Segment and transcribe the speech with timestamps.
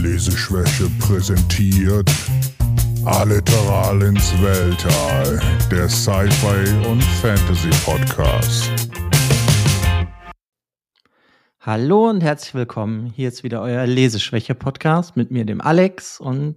[0.00, 2.10] Leseschwäche präsentiert
[3.04, 5.38] Alliteral ins Weltall,
[5.70, 8.70] der Sci-Fi und Fantasy Podcast.
[11.60, 13.12] Hallo und herzlich willkommen.
[13.14, 16.56] Hier ist wieder euer Leseschwäche-Podcast mit mir, dem Alex, und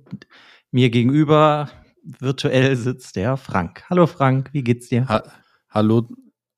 [0.72, 1.70] mir gegenüber
[2.02, 3.84] virtuell sitzt der Frank.
[3.90, 5.06] Hallo Frank, wie geht's dir?
[5.10, 5.22] Ha
[5.70, 6.08] Hallo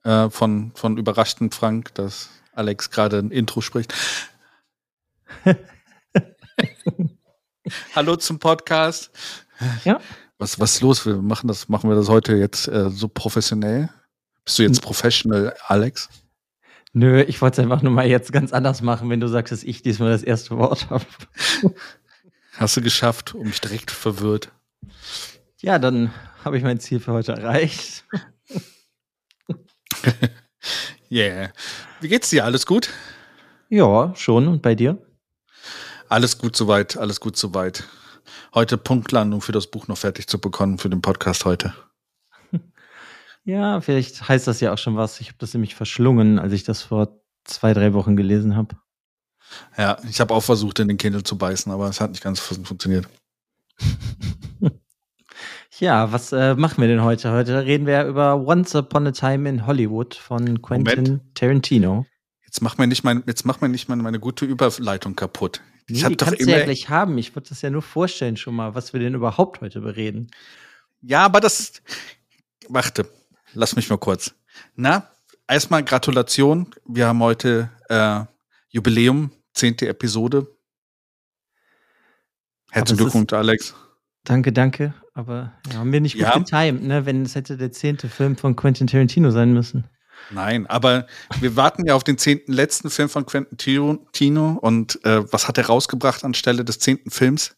[0.03, 3.91] äh, von, von überraschten Frank, dass Alex gerade ein Intro spricht.
[7.95, 9.11] Hallo zum Podcast.
[9.83, 9.99] Ja.
[10.37, 11.05] Was, was ist los?
[11.05, 13.89] Wir machen das, machen wir das heute jetzt äh, so professionell?
[14.43, 16.09] Bist du jetzt professional, Alex?
[16.93, 19.63] Nö, ich wollte es einfach nur mal jetzt ganz anders machen, wenn du sagst, dass
[19.63, 21.05] ich diesmal das erste Wort habe.
[22.53, 24.51] Hast du geschafft und mich direkt verwirrt.
[25.59, 26.13] Ja, dann
[26.43, 28.05] habe ich mein Ziel für heute erreicht.
[31.11, 31.49] yeah.
[31.99, 32.45] Wie geht's dir?
[32.45, 32.89] Alles gut?
[33.67, 34.47] Ja, schon.
[34.47, 35.04] Und bei dir?
[36.09, 37.83] Alles gut soweit, alles gut soweit.
[38.53, 41.73] Heute Punktlandung für das Buch noch fertig zu bekommen für den Podcast heute.
[43.47, 45.21] Ja, vielleicht heißt das ja auch schon was.
[45.21, 48.75] Ich habe das nämlich verschlungen, als ich das vor zwei, drei Wochen gelesen habe.
[49.77, 52.39] Ja, ich habe auch versucht, in den Kindle zu beißen, aber es hat nicht ganz
[52.39, 53.07] funktioniert.
[55.77, 57.31] ja, was äh, machen wir denn heute?
[57.33, 61.35] Heute reden wir über Once Upon a Time in Hollywood von Quentin Moment.
[61.35, 62.07] Tarantino.
[62.45, 65.61] Jetzt mach mir nicht mein, jetzt mach mir nicht meine, meine gute Überleitung kaputt.
[65.87, 67.17] Ich nee, die kannst du ja gleich haben.
[67.17, 70.31] Ich würde das ja nur vorstellen schon mal, was wir denn überhaupt heute bereden.
[71.01, 71.81] Ja, aber das.
[72.67, 73.07] Warte,
[73.53, 74.33] lass mich mal kurz.
[74.75, 75.11] Na,
[75.47, 76.73] erstmal Gratulation.
[76.85, 78.21] Wir haben heute äh,
[78.69, 80.47] Jubiläum, zehnte Episode.
[82.71, 83.75] Herzlichen Glückwunsch, Alex.
[84.23, 84.93] Danke, danke.
[85.13, 86.37] Aber ja, haben wir nicht gut ja.
[86.37, 87.05] getimt, ne?
[87.05, 89.85] Wenn es hätte der zehnte Film von Quentin Tarantino sein müssen.
[90.31, 91.07] Nein, aber
[91.39, 95.57] wir warten ja auf den zehnten letzten Film von Quentin Tarantino und äh, was hat
[95.57, 97.55] er rausgebracht anstelle des zehnten Films?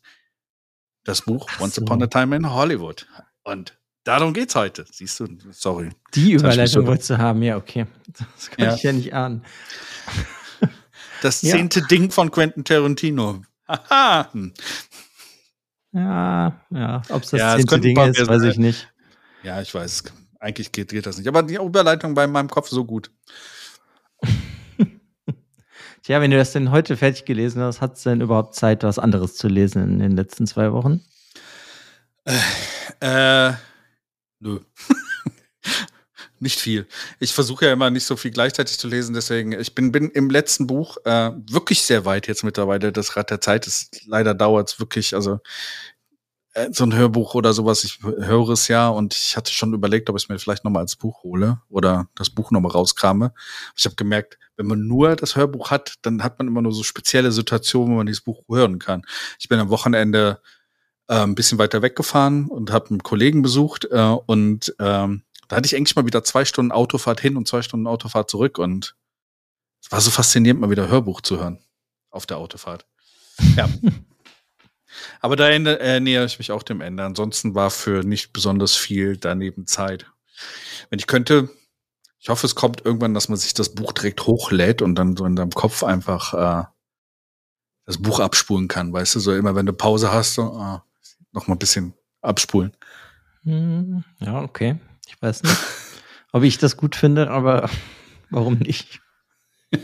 [1.04, 1.82] Das Buch Ach Once so.
[1.84, 3.08] Upon a Time in Hollywood.
[3.44, 4.86] Und darum geht's heute.
[4.92, 5.28] Siehst du?
[5.52, 5.92] Sorry.
[6.14, 7.88] Die Überleitung so wolltest du haben, ja, okay.
[8.36, 8.76] Das kann ja.
[8.76, 9.44] ich ja nicht ahnen.
[11.24, 11.88] Das zehnte ja.
[11.88, 13.42] Ding von Quentin Tarantino.
[13.68, 14.30] Haha.
[15.92, 17.02] ja, ja.
[17.10, 18.88] Ob es das ja, zehnte Ding ist, weiß ich nicht.
[19.42, 20.04] Ja, ich weiß
[20.40, 21.28] eigentlich geht, geht das nicht.
[21.28, 23.12] Aber die Überleitung bei meinem Kopf so gut.
[26.04, 29.00] Tja, wenn du das denn heute fertig gelesen hast, hat es denn überhaupt Zeit, was
[29.00, 31.04] anderes zu lesen in den letzten zwei Wochen?
[32.26, 33.54] Äh, äh
[34.40, 34.60] nö.
[36.40, 36.88] nicht viel.
[37.20, 40.30] Ich versuche ja immer nicht so viel gleichzeitig zu lesen, deswegen, ich bin, bin im
[40.30, 42.92] letzten Buch äh, wirklich sehr weit jetzt mittlerweile.
[42.92, 45.40] Das Rad der Zeit ist leider dauert es wirklich, also
[46.72, 50.18] so ein Hörbuch oder sowas, ich höre es ja und ich hatte schon überlegt, ob
[50.18, 53.34] ich es mir vielleicht nochmal als Buch hole oder das Buch nochmal rauskrame.
[53.76, 56.84] Ich habe gemerkt, wenn man nur das Hörbuch hat, dann hat man immer nur so
[56.84, 59.04] spezielle Situationen, wo man dieses Buch hören kann.
[59.40, 60.42] Ich bin am Wochenende
[61.08, 65.68] äh, ein bisschen weiter weggefahren und habe einen Kollegen besucht äh, und ähm, da hatte
[65.68, 68.96] ich eigentlich mal wieder zwei Stunden Autofahrt hin und zwei Stunden Autofahrt zurück und
[69.82, 71.60] es war so faszinierend, mal wieder Hörbuch zu hören
[72.10, 72.86] auf der Autofahrt.
[73.56, 73.70] Ja.
[75.22, 77.04] Aber da äh, nähere ich mich auch dem Ende.
[77.04, 80.06] Ansonsten war für nicht besonders viel daneben Zeit.
[80.90, 81.50] Wenn ich könnte,
[82.20, 85.26] ich hoffe, es kommt irgendwann, dass man sich das Buch direkt hochlädt und dann so
[85.26, 86.66] in deinem Kopf einfach äh,
[87.86, 88.94] das Buch abspulen kann.
[88.94, 90.80] Weißt du, so immer wenn du Pause hast, so, äh,
[91.32, 92.74] noch mal ein bisschen abspulen.
[93.44, 94.78] Hm, ja, okay.
[95.08, 95.58] Ich weiß nicht,
[96.32, 97.70] ob ich das gut finde, aber
[98.30, 99.02] warum nicht?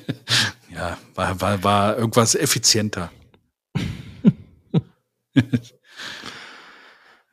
[0.70, 3.12] ja, war, war, war irgendwas effizienter.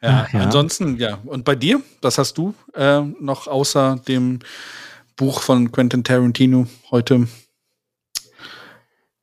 [0.03, 1.19] Ja, ja, ansonsten, ja.
[1.25, 4.41] Und bei dir, was hast du äh, noch außer dem
[5.17, 7.29] Buch von Quentin Tarantino heute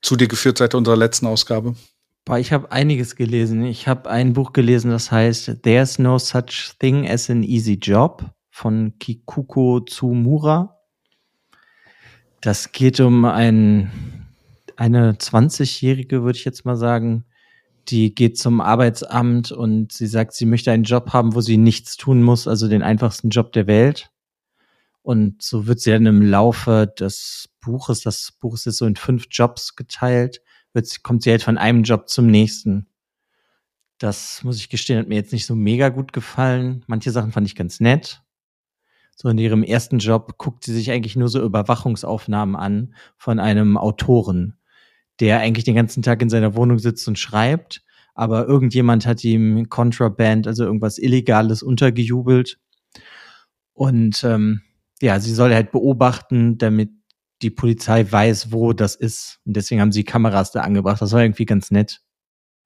[0.02, 1.76] zu dir geführt seit unserer letzten Ausgabe?
[2.24, 3.64] Boah, ich habe einiges gelesen.
[3.64, 8.30] Ich habe ein Buch gelesen, das heißt There's No Such Thing as an Easy Job
[8.50, 10.78] von Kikuko Tsumura.
[12.42, 13.92] Das geht um ein,
[14.76, 17.26] eine 20-Jährige, würde ich jetzt mal sagen,
[17.90, 21.98] die geht zum Arbeitsamt und sie sagt, sie möchte einen Job haben, wo sie nichts
[21.98, 24.12] tun muss, also den einfachsten Job der Welt.
[25.02, 29.28] Und so wird sie dann im Laufe des Buches, das Buch ist so in fünf
[29.32, 30.42] Jobs geteilt,
[30.74, 32.88] wird, kommt sie halt von einem Job zum nächsten.
[34.00, 36.84] Das muss ich gestehen, hat mir jetzt nicht so mega gut gefallen.
[36.88, 38.22] Manche Sachen fand ich ganz nett.
[39.16, 43.78] So in ihrem ersten Job guckt sie sich eigentlich nur so Überwachungsaufnahmen an von einem
[43.78, 44.58] Autoren
[45.20, 47.84] der eigentlich den ganzen Tag in seiner Wohnung sitzt und schreibt,
[48.14, 52.60] aber irgendjemand hat ihm Contraband, also irgendwas Illegales untergejubelt.
[53.74, 54.62] Und ähm,
[55.02, 56.90] ja, sie soll halt beobachten, damit
[57.44, 59.40] die Polizei weiß, wo das ist.
[59.46, 61.02] Und deswegen haben sie Kameras da angebracht.
[61.02, 62.02] Das war irgendwie ganz nett.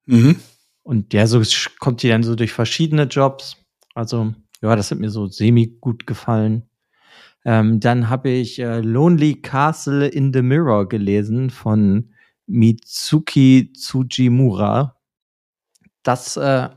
[0.06, 0.36] Mhm.
[0.82, 1.42] Und ja, so
[1.78, 3.56] kommt die dann so durch verschiedene Jobs.
[3.94, 6.68] Also, ja, das hat mir so semi gut gefallen.
[7.44, 12.11] Ähm, dann habe ich äh, Lonely Castle in the Mirror gelesen von
[12.52, 14.96] Mitsuki Tsujimura.
[16.02, 16.68] Das, äh,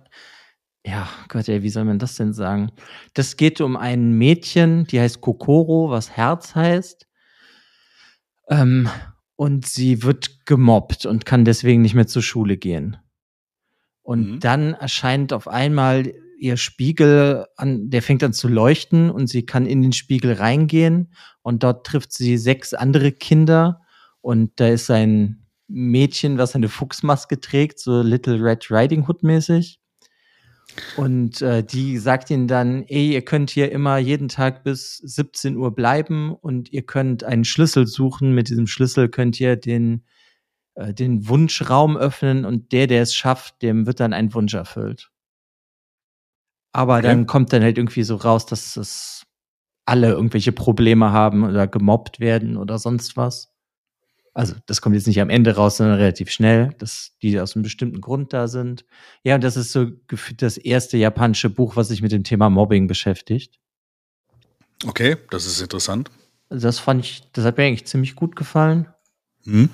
[0.86, 2.72] ja, Gott, ey, wie soll man das denn sagen?
[3.14, 7.08] Das geht um ein Mädchen, die heißt Kokoro, was Herz heißt.
[8.50, 8.88] Ähm,
[9.36, 12.98] und sie wird gemobbt und kann deswegen nicht mehr zur Schule gehen.
[14.04, 14.40] Und Mhm.
[14.40, 19.66] dann erscheint auf einmal ihr Spiegel an, der fängt an zu leuchten und sie kann
[19.66, 23.82] in den Spiegel reingehen und dort trifft sie sechs andere Kinder
[24.22, 29.80] und da ist ein Mädchen, was eine Fuchsmaske trägt, so Little Red Riding Hood mäßig.
[30.98, 35.58] Und äh, die sagt ihnen dann, ey, ihr könnt hier immer jeden Tag bis 17
[35.58, 38.34] Uhr bleiben und ihr könnt einen Schlüssel suchen.
[38.34, 40.06] Mit diesem Schlüssel könnt ihr den,
[40.76, 45.12] äh, den Wunschraum öffnen und der, der es schafft, dem wird dann ein Wunsch erfüllt.
[46.74, 47.08] Aber Okay.
[47.08, 49.26] dann kommt dann halt irgendwie so raus, dass es
[49.86, 53.55] alle irgendwelche Probleme haben oder gemobbt werden oder sonst was.
[54.36, 57.64] Also, das kommt jetzt nicht am Ende raus, sondern relativ schnell, dass die aus einem
[57.64, 58.86] bestimmten Grund da sind.
[59.24, 59.86] Ja, und das ist so
[60.36, 63.58] das erste japanische Buch, was sich mit dem Thema Mobbing beschäftigt.
[64.86, 66.12] Okay, das ist interessant.
[66.50, 68.88] Das fand ich, das hat mir eigentlich ziemlich gut gefallen.
[69.46, 69.70] Mhm.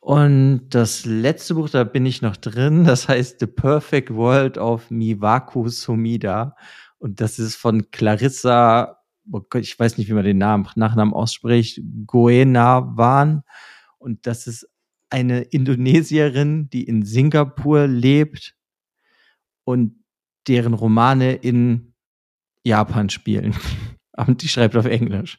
[0.00, 4.90] Und das letzte Buch, da bin ich noch drin, das heißt The Perfect World of
[4.90, 6.56] Miwaku Sumida.
[6.98, 8.98] Und das ist von Clarissa,
[9.32, 13.44] oh ich weiß nicht, wie man den Namen, Nachnamen ausspricht, Goenawan.
[13.98, 14.68] Und das ist
[15.10, 18.54] eine Indonesierin, die in Singapur lebt
[19.64, 20.04] und
[20.46, 21.94] deren Romane in
[22.64, 23.54] Japan spielen.
[24.16, 25.38] Und die schreibt auf Englisch.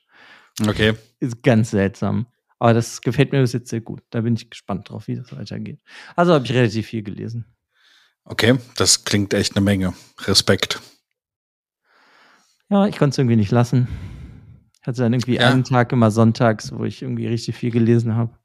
[0.65, 0.93] Okay.
[1.19, 2.27] Ist ganz seltsam.
[2.59, 4.01] Aber das gefällt mir bis jetzt sehr gut.
[4.09, 5.81] Da bin ich gespannt drauf, wie das weitergeht.
[6.15, 7.45] Also habe ich relativ viel gelesen.
[8.23, 9.93] Okay, das klingt echt eine Menge.
[10.21, 10.79] Respekt.
[12.69, 13.87] Ja, ich konnte es irgendwie nicht lassen.
[14.81, 15.49] Ich hatte dann irgendwie Ja.
[15.51, 18.37] einen Tag immer sonntags, wo ich irgendwie richtig viel gelesen habe.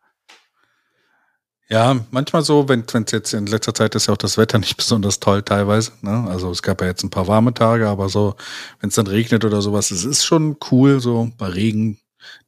[1.75, 4.77] Ja, manchmal so, wenn es jetzt in letzter Zeit ist ja auch das Wetter nicht
[4.77, 5.91] besonders toll teilweise.
[6.03, 6.25] Ne?
[6.29, 8.37] Also es gab ja jetzt ein paar warme Tage, aber so,
[8.79, 11.99] wenn es dann regnet oder sowas, es ist schon cool, so bei Regen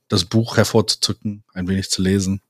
[0.06, 2.40] das Buch hervorzuzücken, ein wenig zu lesen.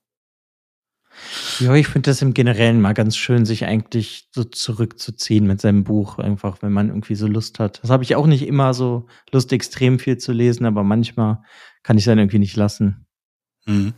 [1.60, 5.82] Ja, ich finde das im Generellen mal ganz schön, sich eigentlich so zurückzuziehen mit seinem
[5.82, 7.82] Buch, einfach, wenn man irgendwie so Lust hat.
[7.82, 11.38] Das habe ich auch nicht immer so Lust, extrem viel zu lesen, aber manchmal
[11.82, 13.06] kann ich es dann irgendwie nicht lassen.
[13.64, 13.94] Mhm.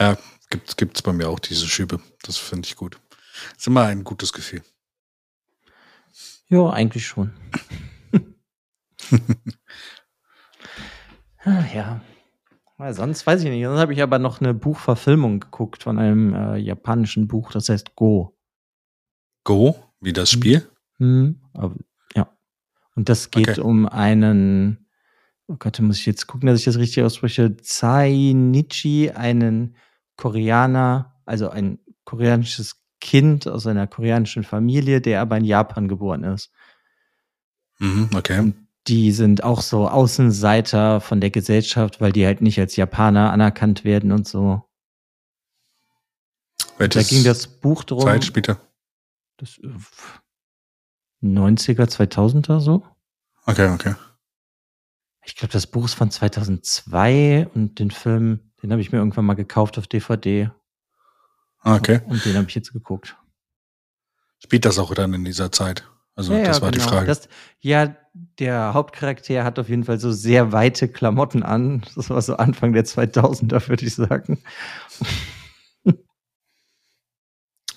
[0.00, 0.16] Ja,
[0.50, 2.00] gibt gibt's bei mir auch diese Schübe.
[2.22, 2.98] Das finde ich gut.
[3.56, 4.62] Ist immer ein gutes Gefühl.
[6.48, 7.32] Ja, eigentlich schon.
[11.44, 12.00] Ah, ja.
[12.76, 13.64] Weil sonst weiß ich nicht.
[13.64, 17.96] Sonst habe ich aber noch eine Buchverfilmung geguckt von einem äh, japanischen Buch, das heißt
[17.96, 18.36] Go.
[19.44, 20.68] Go, wie das Spiel.
[20.98, 21.76] Hm, aber,
[22.14, 22.36] ja.
[22.94, 23.60] Und das geht Okay.
[23.60, 24.86] um einen,
[25.46, 29.76] oh Gott, da muss ich jetzt gucken, dass ich das richtig ausspreche, Zainichi, einen
[30.18, 36.50] Koreaner, also ein koreanisches Kind aus einer koreanischen Familie, der aber in Japan geboren ist.
[37.78, 38.40] Mhm, okay.
[38.40, 43.32] Und die sind auch so Außenseiter von der Gesellschaft, weil die halt nicht als Japaner
[43.32, 44.62] anerkannt werden und so.
[46.58, 48.02] Da Welches ging das Buch drum.
[48.02, 48.58] Zeit später?
[49.36, 49.68] Das, äh,
[51.22, 52.84] 90er, 2000er so.
[53.46, 53.94] Okay, okay.
[55.24, 59.24] Ich glaube, das Buch ist von 2002 und den Film, den habe ich mir irgendwann
[59.24, 60.50] mal gekauft auf DVD
[61.60, 62.00] Ah, Okay.
[62.06, 63.16] und den habe ich jetzt geguckt.
[64.38, 65.88] Spielt das auch dann in dieser Zeit?
[66.14, 66.90] Also, Ja, das war die genau.
[66.90, 67.06] Frage.
[67.06, 67.28] Das,
[67.60, 67.96] ja,
[68.38, 71.82] der Hauptcharakter hat auf jeden Fall so sehr weite Klamotten an.
[71.96, 74.42] Das war so Anfang der 2000er, würde ich sagen.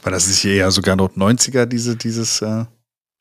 [0.04, 2.66] War das nicht eher sogar noch 90er, diese, dieses, äh,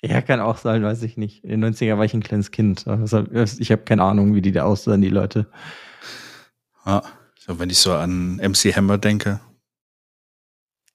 [0.03, 1.45] Ja, kann auch sein, weiß ich nicht.
[1.45, 2.87] In den 90er war ich ein kleines Kind.
[2.87, 3.25] Also,
[3.59, 5.47] Ich habe keine Ahnung, wie die da aussahen, die Leute.
[6.85, 7.03] ah,
[7.59, 9.41] wenn ich so an MC Hammer denke.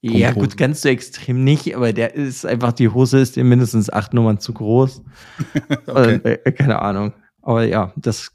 [0.01, 0.49] Ja, Pumphose.
[0.49, 4.13] gut, ganz so extrem nicht, aber der ist einfach, die Hose ist ihm mindestens acht
[4.13, 5.01] Nummern zu groß.
[5.87, 6.19] Okay.
[6.23, 7.13] Äh, äh, keine Ahnung.
[7.41, 8.31] Aber ja, das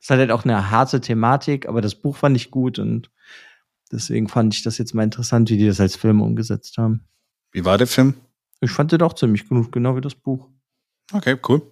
[0.00, 3.10] ist halt auch eine harte Thematik, aber das Buch fand ich gut und
[3.90, 7.06] deswegen fand ich das jetzt mal interessant, wie die das als Film umgesetzt haben.
[7.52, 8.14] Wie war der Film?
[8.60, 10.48] Ich fand den auch ziemlich gut, genau wie das Buch.
[11.12, 11.62] Okay, cool.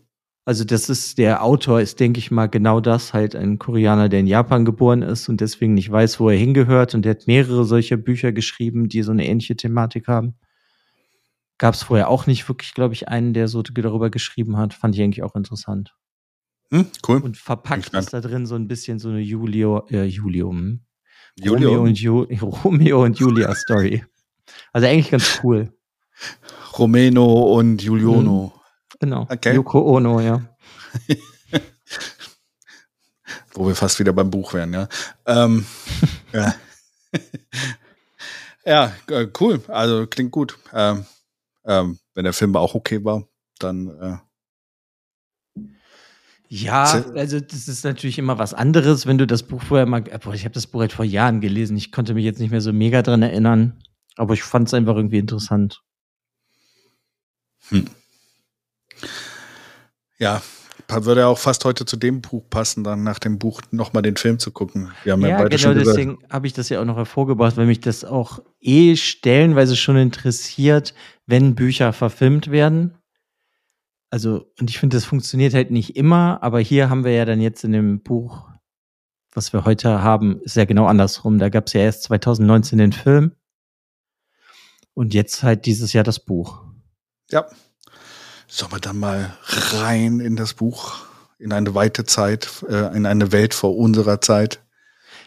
[0.47, 4.21] Also das ist, der Autor ist, denke ich mal, genau das, halt ein Koreaner, der
[4.21, 6.95] in Japan geboren ist und deswegen nicht weiß, wo er hingehört.
[6.95, 10.35] Und der hat mehrere solcher Bücher geschrieben, die so eine ähnliche Thematik haben.
[11.57, 14.75] Gab es vorher auch nicht wirklich, glaube ich, einen, der so darüber geschrieben hat.
[14.75, 15.95] Fand ich eigentlich auch interessant.
[16.71, 17.23] Hm, cool.
[17.23, 20.81] Und verpackt ist da drin so ein bisschen so eine Julio, äh, Julio, hm?
[21.39, 21.71] Julio.
[21.71, 22.23] Romeo und, Ju
[22.65, 24.05] Romeo und Julia Story.
[24.73, 25.73] Also eigentlich ganz cool.
[26.79, 28.53] Romeno und Giuliano.
[28.55, 28.64] Mhm.
[29.01, 29.27] Genau.
[29.31, 29.55] Okay.
[29.55, 30.43] Yoko Ono, ja.
[33.55, 34.89] Wo wir fast wieder beim Buch wären, ja.
[35.27, 35.67] Ähm,
[36.33, 36.55] ja.
[38.65, 39.61] ja, äh, cool.
[39.69, 40.59] Also klingt gut.
[40.73, 41.07] Ähm,
[41.65, 43.25] ähm, wenn der Film auch okay war,
[43.59, 43.89] dann
[45.57, 45.63] äh,
[46.49, 46.85] Ja,
[47.15, 50.35] also das ist natürlich immer was anderes, wenn du das Buch vorher mal, äh, boah,
[50.35, 52.73] ich habe das Buch halt vor Jahren gelesen, ich konnte mich jetzt nicht mehr so
[52.73, 53.83] mega dran erinnern,
[54.17, 55.83] aber ich fand es einfach irgendwie interessant.
[60.19, 60.43] Ja,
[60.89, 64.39] würde auch fast heute zu dem Buch passen, dann nach dem Buch nochmal den Film
[64.39, 64.93] zu gucken.
[65.05, 68.41] Ja, Ja, genau deswegen habe ich das ja auch noch hervorgebracht, weil mich das auch
[68.61, 70.95] eh stellenweise schon interessiert,
[71.27, 72.95] wenn Bücher verfilmt werden.
[74.11, 77.41] Also, und ich finde, das funktioniert halt nicht immer, aber hier haben wir ja dann
[77.41, 78.49] jetzt in dem Buch,
[79.33, 81.39] was wir heute haben, ist ja genau andersrum.
[81.39, 83.33] Da gab es ja erst 2019 den Film
[84.95, 86.63] und jetzt halt dieses Jahr das Buch.
[87.31, 87.47] Ja.
[88.57, 91.07] Sollen wir dann mal rein in das Buch,
[91.41, 94.63] in eine weite Zeit, äh, in eine Welt vor unserer Zeit?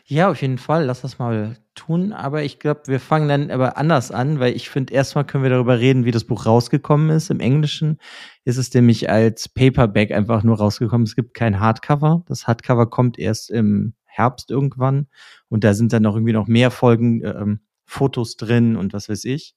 [0.05, 0.85] Ja, auf jeden Fall.
[0.85, 2.13] Lass das mal tun.
[2.13, 5.49] Aber ich glaube, wir fangen dann aber anders an, weil ich finde, erstmal können wir
[5.49, 7.29] darüber reden, wie das Buch rausgekommen ist.
[7.29, 7.97] Im Englischen
[8.45, 11.05] ist es nämlich als Paperback einfach nur rausgekommen.
[11.05, 12.23] Es gibt kein Hardcover.
[12.29, 15.07] Das Hardcover kommt erst im Herbst irgendwann.
[15.49, 19.25] Und da sind dann noch irgendwie noch mehr Folgen, ähm, Fotos drin und was weiß
[19.25, 19.53] ich.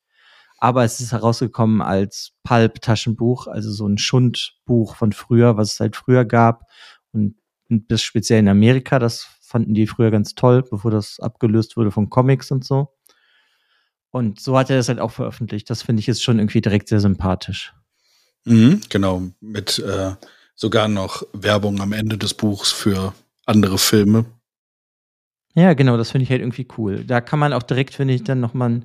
[0.61, 5.97] Aber es ist herausgekommen als Pulp-Taschenbuch, also so ein Schundbuch von früher, was es halt
[5.97, 6.67] früher gab.
[7.13, 7.35] Und
[7.69, 12.11] bis speziell in Amerika, das fanden die früher ganz toll, bevor das abgelöst wurde von
[12.11, 12.95] Comics und so.
[14.11, 15.71] Und so hat er das halt auch veröffentlicht.
[15.71, 17.73] Das finde ich ist schon irgendwie direkt sehr sympathisch.
[18.45, 20.13] Mhm, genau, mit äh,
[20.55, 23.15] sogar noch Werbung am Ende des Buchs für
[23.47, 24.27] andere Filme.
[25.55, 27.05] Ja, genau, das finde ich halt irgendwie cool.
[27.05, 28.83] Da kann man auch direkt, finde ich, dann nochmal,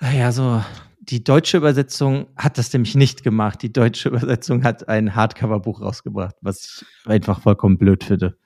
[0.00, 0.62] ja, so,
[1.00, 3.62] die deutsche Übersetzung hat das nämlich nicht gemacht.
[3.62, 8.36] Die deutsche Übersetzung hat ein Hardcover-Buch rausgebracht, was ich einfach vollkommen blöd finde.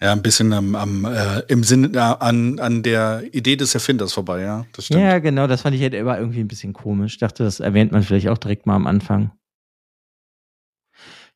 [0.00, 4.12] Ja, ein bisschen am, am äh, im Sinne äh, an, an der Idee des Erfinders
[4.12, 4.66] vorbei, ja.
[4.72, 5.00] Das stimmt.
[5.00, 7.14] Ja, genau, das fand ich halt immer irgendwie ein bisschen komisch.
[7.14, 9.32] Ich dachte, das erwähnt man vielleicht auch direkt mal am Anfang.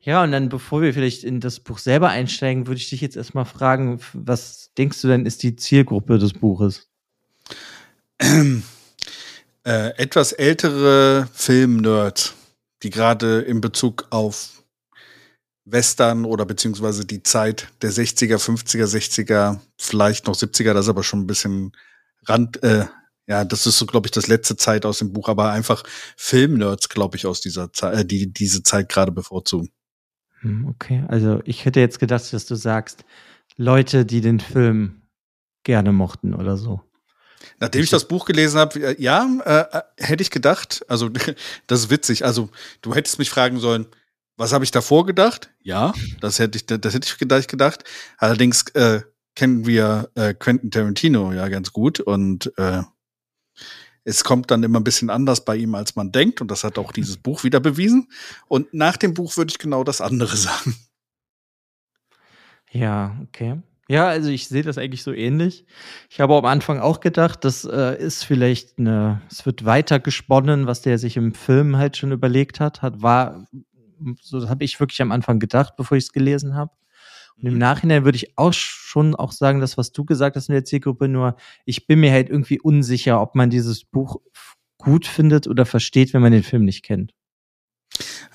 [0.03, 3.17] Ja, und dann, bevor wir vielleicht in das Buch selber einsteigen, würde ich dich jetzt
[3.17, 6.91] erstmal fragen, was denkst du denn ist die Zielgruppe des Buches?
[9.65, 12.35] Äh, etwas ältere Film-Nerds,
[12.83, 14.65] die gerade in Bezug auf
[15.65, 21.03] Western oder beziehungsweise die Zeit der 60er, 50er, 60er, vielleicht noch 70er, das ist aber
[21.03, 21.73] schon ein bisschen
[22.25, 22.87] Rand, äh,
[23.27, 25.85] ja, das ist so, glaube ich, das letzte Zeit aus dem Buch, aber einfach
[26.17, 29.71] Film-Nerds, glaube ich, aus dieser Zeit, äh, die diese Zeit gerade bevorzugen.
[30.41, 33.05] Hm, Okay, also ich hätte jetzt gedacht, dass du sagst,
[33.57, 35.03] Leute, die den Film
[35.65, 36.81] gerne mochten oder so.
[37.59, 41.09] Nachdem ich das Buch gelesen habe, ja, äh, äh, hätte ich gedacht, also
[41.67, 42.51] das ist witzig, also
[42.83, 43.87] du hättest mich fragen sollen,
[44.37, 45.51] was habe ich davor gedacht?
[45.63, 47.49] Ja, das hätte ich, das hätte ich gedacht.
[47.49, 47.85] gedacht.
[48.17, 49.03] Allerdings äh,
[49.35, 52.83] kennen wir äh, Quentin Tarantino ja ganz gut und äh,
[54.05, 56.79] es kommt dann immer ein bisschen anders bei ihm, als man denkt und das hat
[56.79, 58.09] auch dieses Buch wieder bewiesen.
[58.49, 60.75] Und nach dem Buch würde ich genau das andere sagen.
[62.71, 63.61] Ja, okay.
[63.91, 65.65] Ja, also ich sehe das eigentlich so ähnlich.
[66.11, 70.69] Ich habe am Anfang auch gedacht, das äh, ist vielleicht eine, es wird weiter gesponnen,
[70.69, 72.83] was der sich im Film halt schon überlegt hat.
[72.83, 73.49] Hat war,
[74.23, 76.71] so habe ich wirklich am Anfang gedacht, bevor ich es gelesen habe.
[77.37, 80.53] Und im Nachhinein würde ich auch schon auch sagen, das, was du gesagt hast in
[80.53, 84.21] der Zielgruppe, nur ich bin mir halt irgendwie unsicher, ob man dieses Buch
[84.79, 87.13] gut findet oder versteht, wenn man den Film nicht kennt.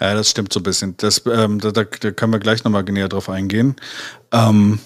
[0.02, 0.98] Ja, das stimmt so ein bisschen.
[0.98, 3.78] Das, ähm, da, da, da können wir gleich nochmal näher drauf eingehen.
[4.34, 4.80] Ähm,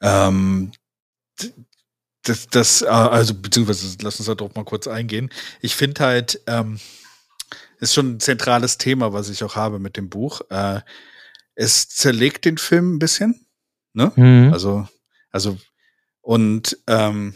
[0.00, 0.72] ähm,
[2.22, 5.30] das, das, äh, also, beziehungsweise, lass uns da drauf mal kurz eingehen.
[5.60, 6.78] Ich finde halt, ähm,
[7.80, 10.40] ist schon ein zentrales Thema, was ich auch habe mit dem Buch.
[10.50, 10.80] Äh,
[11.54, 13.46] es zerlegt den Film ein bisschen,
[13.92, 14.12] ne?
[14.16, 14.52] Mhm.
[14.52, 14.88] Also,
[15.30, 15.58] also,
[16.20, 17.34] und ähm,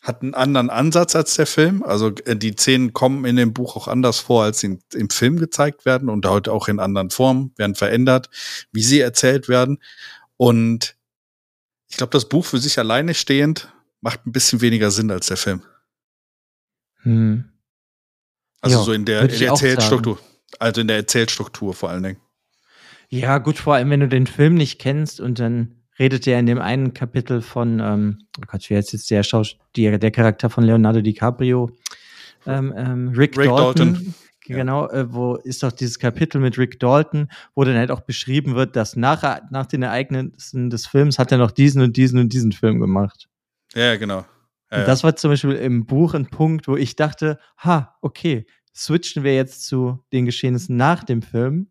[0.00, 1.82] hat einen anderen Ansatz als der Film.
[1.82, 5.38] Also äh, die Szenen kommen in dem Buch auch anders vor, als sie im Film
[5.38, 8.30] gezeigt werden und heute auch in anderen Formen, werden verändert,
[8.72, 9.82] wie sie erzählt werden.
[10.36, 10.96] Und
[11.88, 15.36] ich glaube, das Buch für sich alleine stehend macht ein bisschen weniger Sinn als der
[15.36, 15.62] Film.
[17.02, 17.44] Hm.
[18.60, 20.18] Also Ja, so in der, in der Erzählstruktur.
[20.58, 22.20] Also in der Erzählstruktur vor allen Dingen.
[23.08, 26.46] Ja, gut, vor allem, wenn du den Film nicht kennst und dann redet er in
[26.46, 30.50] dem einen Kapitel von, ähm, oh Gott, wie heißt jetzt der Schaus der, der Charakter
[30.50, 31.70] von Leonardo DiCaprio?
[32.46, 33.94] Ähm, ähm, Rick, Rick Dalton.
[33.94, 34.14] Dalton.
[34.56, 38.54] Genau, äh, wo ist doch dieses Kapitel mit Rick Dalton, wo dann halt auch beschrieben
[38.54, 42.32] wird, dass nach, nach den Ereignissen des Films hat er noch diesen und diesen und
[42.32, 43.28] diesen Film gemacht.
[43.74, 44.24] Ja, genau.
[44.70, 49.24] Ja, das war zum Beispiel im Buch ein Punkt, wo ich dachte, ha, okay, switchen
[49.24, 51.68] wir jetzt zu den Geschehnissen nach dem Film.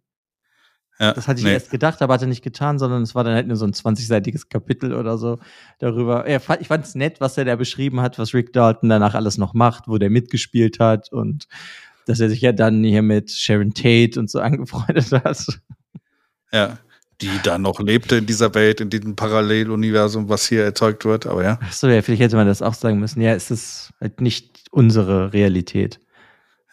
[0.99, 1.53] Ja, Das hatte ich nee.
[1.53, 3.73] erst gedacht, aber hat er nicht getan, sondern es war dann halt nur so ein
[3.73, 5.37] 20-seitiges Kapitel oder so
[5.77, 6.27] darüber.
[6.27, 9.37] Ja, ich fand es nett, was er da beschrieben hat, was Rick Dalton danach alles
[9.37, 11.47] noch macht, wo der mitgespielt hat und
[12.07, 15.45] dass er sich ja dann hier mit Sharon Tate und so angefreundet hat.
[16.51, 16.77] Ja.
[17.21, 21.43] Die da noch lebte in dieser Welt, in diesem Paralleluniversum, was hier erzeugt wird, aber
[21.43, 21.59] ja.
[21.61, 23.21] Achso, ja, vielleicht hätte man das auch sagen müssen.
[23.21, 25.99] Ja, es ist halt nicht unsere Realität.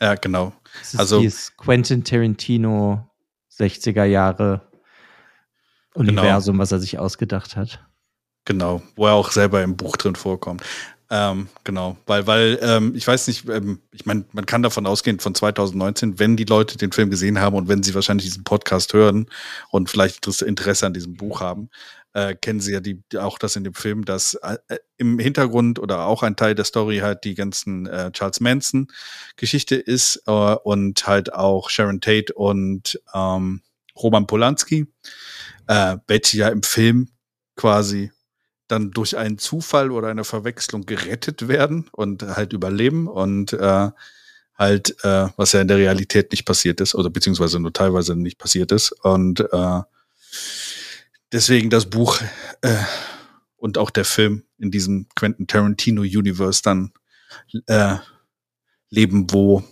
[0.00, 0.52] Ja, genau.
[0.82, 3.08] Es ist Also- dieses Quentin Tarantino
[3.58, 4.60] 60er Jahre
[5.94, 7.82] Universum, was er sich ausgedacht hat.
[8.44, 10.62] Genau, wo er auch selber im Buch drin vorkommt.
[11.10, 15.20] Ähm, genau, weil, weil, ähm, ich weiß nicht, ähm, ich meine, man kann davon ausgehen,
[15.20, 18.94] von 2019, wenn die Leute den Film gesehen haben und wenn sie wahrscheinlich diesen Podcast
[18.94, 19.28] hören
[19.70, 21.68] und vielleicht Interesse- an diesem Buch haben,
[22.14, 24.56] äh, kennen sie ja die, auch das in dem Film, dass äh,
[24.96, 28.88] im Hintergrund oder auch ein Teil der Story halt die ganzen äh, Charles Manson
[29.36, 33.60] Geschichte ist äh, und halt auch Sharon Tate und ähm,
[33.96, 34.86] Roman Polanski,
[35.66, 37.08] äh, welche ja im Film
[37.56, 38.10] quasi
[38.68, 43.90] dann durch einen Zufall oder eine Verwechslung gerettet werden und halt überleben und äh,
[44.56, 48.38] halt, äh, was ja in der Realität nicht passiert ist oder beziehungsweise nur teilweise nicht
[48.38, 49.80] passiert ist und äh,
[51.32, 52.20] deswegen das Buch
[52.62, 52.76] äh,
[53.56, 56.92] und auch der Film in diesem Quentin Tarantino Universe dann
[57.66, 57.96] äh,
[58.90, 59.64] leben, wo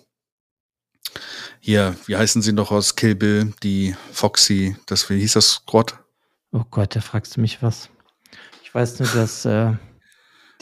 [1.60, 5.98] hier, wie heißen sie noch aus Kill Bill, die Foxy, das, wie hieß das Squad?
[6.50, 7.88] Oh Gott, da fragst du mich was.
[8.72, 9.74] Ich weiß nur, dass äh,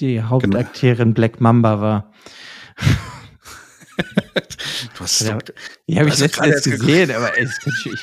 [0.01, 2.13] die Hauptakteurin Black Mamba war.
[4.97, 5.39] Du hast Ja,
[5.87, 8.01] Die habe ich Also letztens gesehen, aber ey, das kann ich,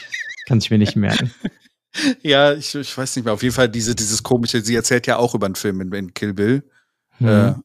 [0.47, 1.31] kann ich mir nicht merken.
[2.21, 3.33] Ja, ich, ich weiß nicht mehr.
[3.33, 6.13] Auf jeden Fall diese, dieses komische, sie erzählt ja auch über einen Film in, in
[6.13, 6.63] Kill Bill.
[7.17, 7.27] Hm.
[7.27, 7.55] Äh,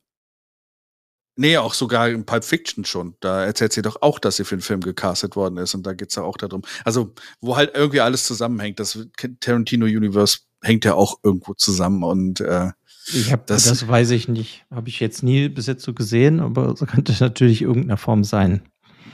[1.37, 3.14] nee, auch sogar in Pulp Fiction schon.
[3.20, 5.75] Da erzählt sie doch auch, dass sie für den Film gecastet worden ist.
[5.75, 6.62] Und da geht's ja auch darum.
[6.82, 8.80] Also, wo halt irgendwie alles zusammenhängt.
[8.80, 8.99] Das
[9.40, 12.02] Tarantino Universe hängt ja auch irgendwo zusammen.
[12.02, 12.70] Und äh,
[13.12, 14.64] ich hab, das, das- weiß ich nicht.
[14.70, 18.22] Habe ich jetzt nie bis jetzt so gesehen, aber so könnte es natürlich irgendeiner Form
[18.25, 18.62] sein.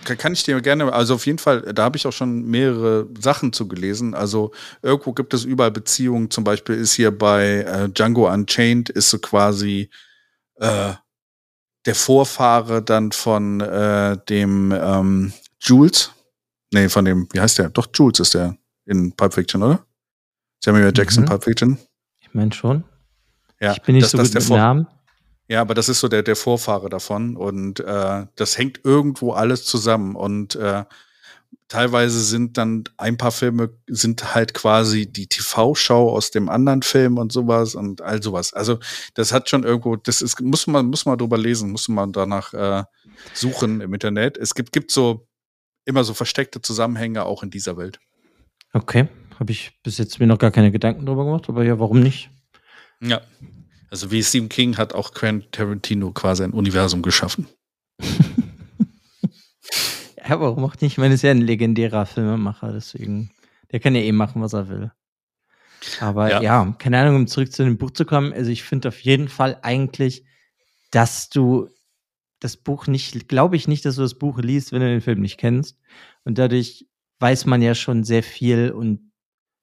[0.04, 3.08] kann, kann ich dir gerne, also auf jeden Fall, da habe ich auch schon mehrere
[3.18, 4.14] Sachen zu gelesen.
[4.14, 6.30] Also irgendwo gibt es überall Beziehungen.
[6.30, 9.90] Zum Beispiel ist hier bei äh, Django Unchained ist so quasi
[10.56, 10.92] äh,
[11.86, 16.12] der Vorfahre dann von äh, dem ähm, Jules.
[16.74, 17.70] Nee, von dem, wie heißt der?
[17.70, 19.86] Doch, Jules ist der in Pulp Fiction, oder?
[20.64, 21.28] Samuel Jackson, Mhm.
[21.28, 21.78] Pulp Fiction.
[22.20, 22.84] Ich meine schon.
[23.60, 24.86] Ja, ich bin nicht das- so das gut mit Vor- Namen.
[25.50, 29.64] Ja, aber das ist so der, der Vorfahre davon und äh, das hängt irgendwo alles
[29.64, 30.84] zusammen und äh,
[31.68, 37.16] teilweise sind dann ein paar Filme sind halt quasi die TV-Schau aus dem anderen Film
[37.16, 38.52] und sowas und all sowas.
[38.52, 38.78] Also
[39.14, 42.52] das hat schon irgendwo, das ist, muss man, muss man drüber lesen, muss man danach
[42.52, 42.84] äh,
[43.32, 44.36] suchen im Internet.
[44.36, 45.26] Es gibt, gibt so
[45.86, 47.98] immer so versteckte Zusammenhänge auch in dieser Welt.
[48.74, 49.08] Okay.
[49.38, 52.30] Habe ich bis jetzt mir noch gar keine Gedanken drüber gemacht, aber ja, warum nicht?
[53.00, 53.20] Ja.
[53.90, 57.46] Also wie Stephen King hat auch Quentin Tarantino quasi ein Universum geschaffen.
[60.28, 60.92] Ja, warum auch nicht?
[60.92, 63.30] Ich meine, ist ja ein legendärer Filmemacher, deswegen,
[63.72, 64.92] der kann ja eh machen, was er will.
[66.00, 66.42] Aber Ja.
[66.42, 68.34] ja, keine Ahnung, um zurück zu dem Buch zu kommen.
[68.34, 70.24] Also ich finde auf jeden Fall eigentlich,
[70.90, 71.68] dass du
[72.40, 75.20] das Buch nicht, glaube ich nicht, dass du das Buch liest, wenn du den Film
[75.20, 75.78] nicht kennst.
[76.24, 76.86] Und dadurch
[77.20, 79.07] weiß man ja schon sehr viel und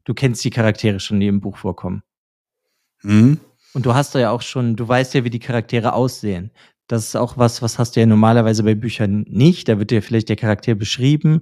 [0.05, 2.03] du kennst die Charaktere schon, die im Buch vorkommen.
[3.03, 3.39] Mhm.
[3.73, 6.51] Und du hast da ja auch schon, du weißt ja, wie die Charaktere aussehen.
[6.87, 9.67] Das ist auch was, was hast du ja normalerweise bei Büchern nicht.
[9.67, 11.41] Da wird dir vielleicht der Charakter beschrieben,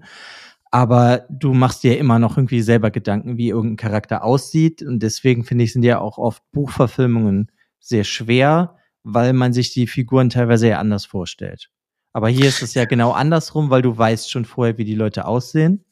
[0.72, 4.82] aber du machst dir immer noch irgendwie selber Gedanken, wie irgendein Charakter aussieht.
[4.82, 9.86] Und deswegen finde ich, sind ja auch oft Buchverfilmungen sehr schwer, weil man sich die
[9.86, 11.70] Figuren teilweise ja anders vorstellt.
[12.14, 15.26] Aber hier ist es ja genau andersrum, weil du weißt schon vorher, wie die Leute
[15.26, 15.84] aussehen.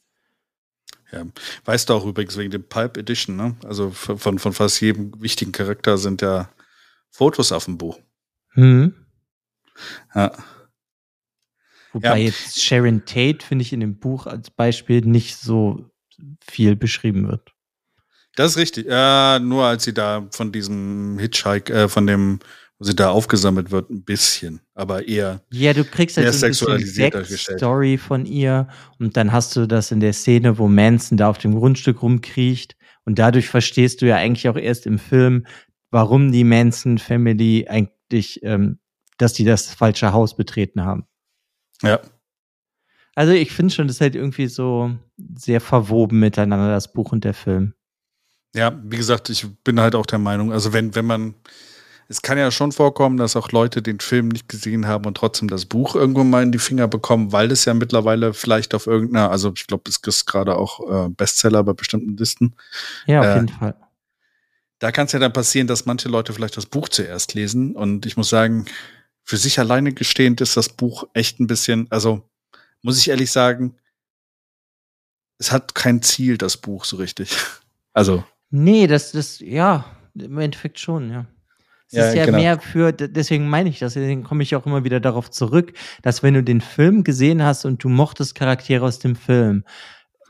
[1.12, 1.24] Ja.
[1.64, 3.56] Weißt du auch übrigens wegen dem Pulp Edition, ne?
[3.64, 6.48] Also von, von fast jedem wichtigen Charakter sind ja
[7.10, 7.98] Fotos auf dem Buch.
[8.52, 8.94] Hm.
[10.14, 10.32] Ja.
[11.92, 12.16] Wobei Ja.
[12.16, 15.90] jetzt Sharon Tate, finde ich, in dem Buch als Beispiel nicht so
[16.42, 17.52] viel beschrieben wird.
[18.34, 18.86] Das ist richtig.
[18.86, 22.38] Ja, nur als sie da von diesem Hitchhike, äh, von dem,
[22.82, 24.60] sie da aufgesammelt wird, ein bisschen.
[24.74, 27.60] Aber eher, Ja, du kriegst halt so ein bisschen sexualisiert dargestellt.
[27.60, 28.68] Backstory von ihr
[28.98, 32.76] und dann hast du das in der Szene, wo Manson da auf dem Grundstück rumkriecht
[33.04, 35.46] und dadurch verstehst du ja eigentlich auch erst im Film,
[35.90, 38.78] warum die Manson Family eigentlich, ähm,
[39.18, 41.06] dass die das falsche Haus betreten haben.
[41.82, 42.00] ja.
[43.14, 44.90] Also ich finde schon, das ist halt irgendwie so
[45.36, 47.74] sehr verwoben miteinander, das Buch und der Film.
[48.54, 51.34] Ja, wie gesagt, ich bin halt auch der Meinung, also wenn, wenn man,
[52.08, 55.48] es kann ja schon vorkommen, dass auch Leute den Film nicht gesehen haben und trotzdem
[55.48, 59.30] das Buch irgendwo mal in die Finger bekommen, weil es ja mittlerweile vielleicht auf irgendeiner,
[59.30, 62.54] also ich glaube, es ist gerade auch äh, Bestseller bei bestimmten Listen.
[63.06, 63.74] Ja, auf Äh, jeden Fall.
[64.78, 67.76] Da kann es ja dann passieren, dass manche Leute vielleicht das Buch zuerst lesen.
[67.76, 68.66] Und ich muss sagen,
[69.22, 72.28] für sich alleine gestehend ist das Buch echt ein bisschen, also
[72.82, 73.76] muss ich ehrlich sagen,
[75.38, 77.36] es hat kein Ziel, das Buch so richtig.
[77.94, 79.84] Also, Nee, das, das, ja,
[80.14, 81.26] im Endeffekt schon, ja.
[81.92, 82.38] Es Ja, ist ja genau.
[82.38, 86.22] mehr für, deswegen meine ich das, deswegen komme ich auch immer wieder darauf zurück, dass
[86.22, 89.64] wenn du den Film gesehen hast und du mochtest Charaktere aus dem Film,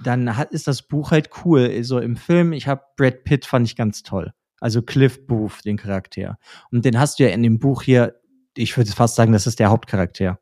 [0.03, 1.85] dann hat, ist das Buch halt cool.
[1.85, 4.33] So im Film, ich habe Brad Pitt fand ich ganz toll.
[4.61, 6.39] Also Cliff Booth, den Charakter.
[6.73, 8.21] Und den hast du ja in dem Buch hier,
[8.57, 10.39] ich würde fast sagen, das ist der Hauptcharakter.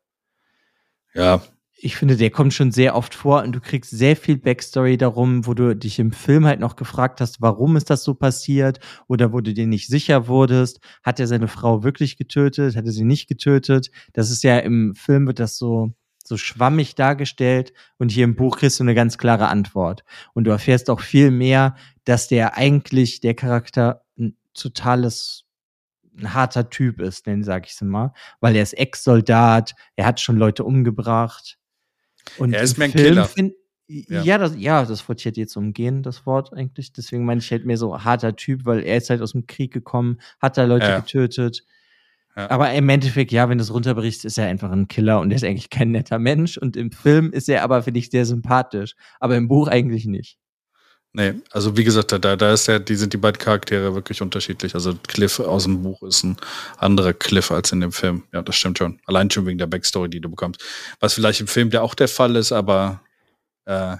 [1.14, 1.42] ja,
[1.82, 5.46] ich finde, der kommt schon sehr oft vor und du kriegst sehr viel Backstory darum,
[5.46, 9.32] wo du dich im Film halt noch gefragt hast, warum ist das so passiert oder
[9.32, 13.04] wo du dir nicht sicher wurdest, hat er seine Frau wirklich getötet, hat er sie
[13.04, 13.90] nicht getötet?
[14.12, 18.58] Das ist ja im Film wird das so so schwammig dargestellt und hier im Buch
[18.58, 23.20] kriegst du eine ganz klare Antwort und du erfährst auch viel mehr, dass der eigentlich
[23.20, 25.44] der Charakter ein totales
[26.16, 30.36] ein harter Typ ist, denn sag ich mal, weil er ist Ex-Soldat, er hat schon
[30.36, 31.59] Leute umgebracht.
[32.38, 33.24] Und Er ist im mehr ein Film Killer.
[33.26, 33.54] find-
[33.88, 34.22] Ja.
[34.22, 34.38] ja.
[34.38, 36.92] das, ja, das wollte ich halt jetzt umgehen, das Wort eigentlich.
[36.92, 39.72] Deswegen meine ich halt mehr so harter Typ, weil er ist halt aus dem Krieg
[39.72, 41.00] gekommen, hat da Leute Ja.
[41.00, 41.64] getötet.
[42.36, 42.48] Ja.
[42.50, 45.36] Aber im Endeffekt, ja, wenn du es runterbrichst, ist er einfach ein Killer und er
[45.36, 46.56] ist eigentlich kein netter Mensch.
[46.56, 48.94] Und im Film ist er aber, finde ich, sehr sympathisch.
[49.18, 50.38] Aber im Buch eigentlich nicht.
[51.12, 54.74] Nee, also wie gesagt, da, da ist ja, die sind die beiden Charaktere wirklich unterschiedlich.
[54.74, 56.36] Also Cliff aus dem Buch ist ein
[56.78, 58.24] anderer Cliff als in dem Film.
[58.32, 59.00] Ja, das stimmt schon.
[59.06, 60.62] Allein schon wegen der Backstory, die du bekommst.
[61.00, 63.02] Was vielleicht im Film ja auch der Fall ist, aber
[63.64, 63.96] äh,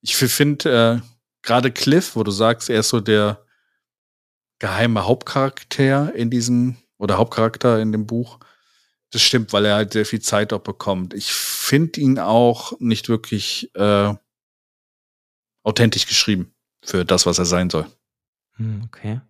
[0.00, 1.06] ich finde äh,
[1.42, 3.44] gerade Cliff, wo du sagst, er ist so der
[4.58, 8.38] geheime Hauptcharakter in diesem oder Hauptcharakter in dem Buch.
[9.10, 11.14] Das stimmt, weil er halt sehr viel Zeit auch bekommt.
[11.14, 14.14] Ich finde ihn auch nicht wirklich äh,
[15.66, 16.52] authentisch geschrieben
[16.82, 17.86] für das, was er sein soll.
[18.56, 19.20] Hm, okay.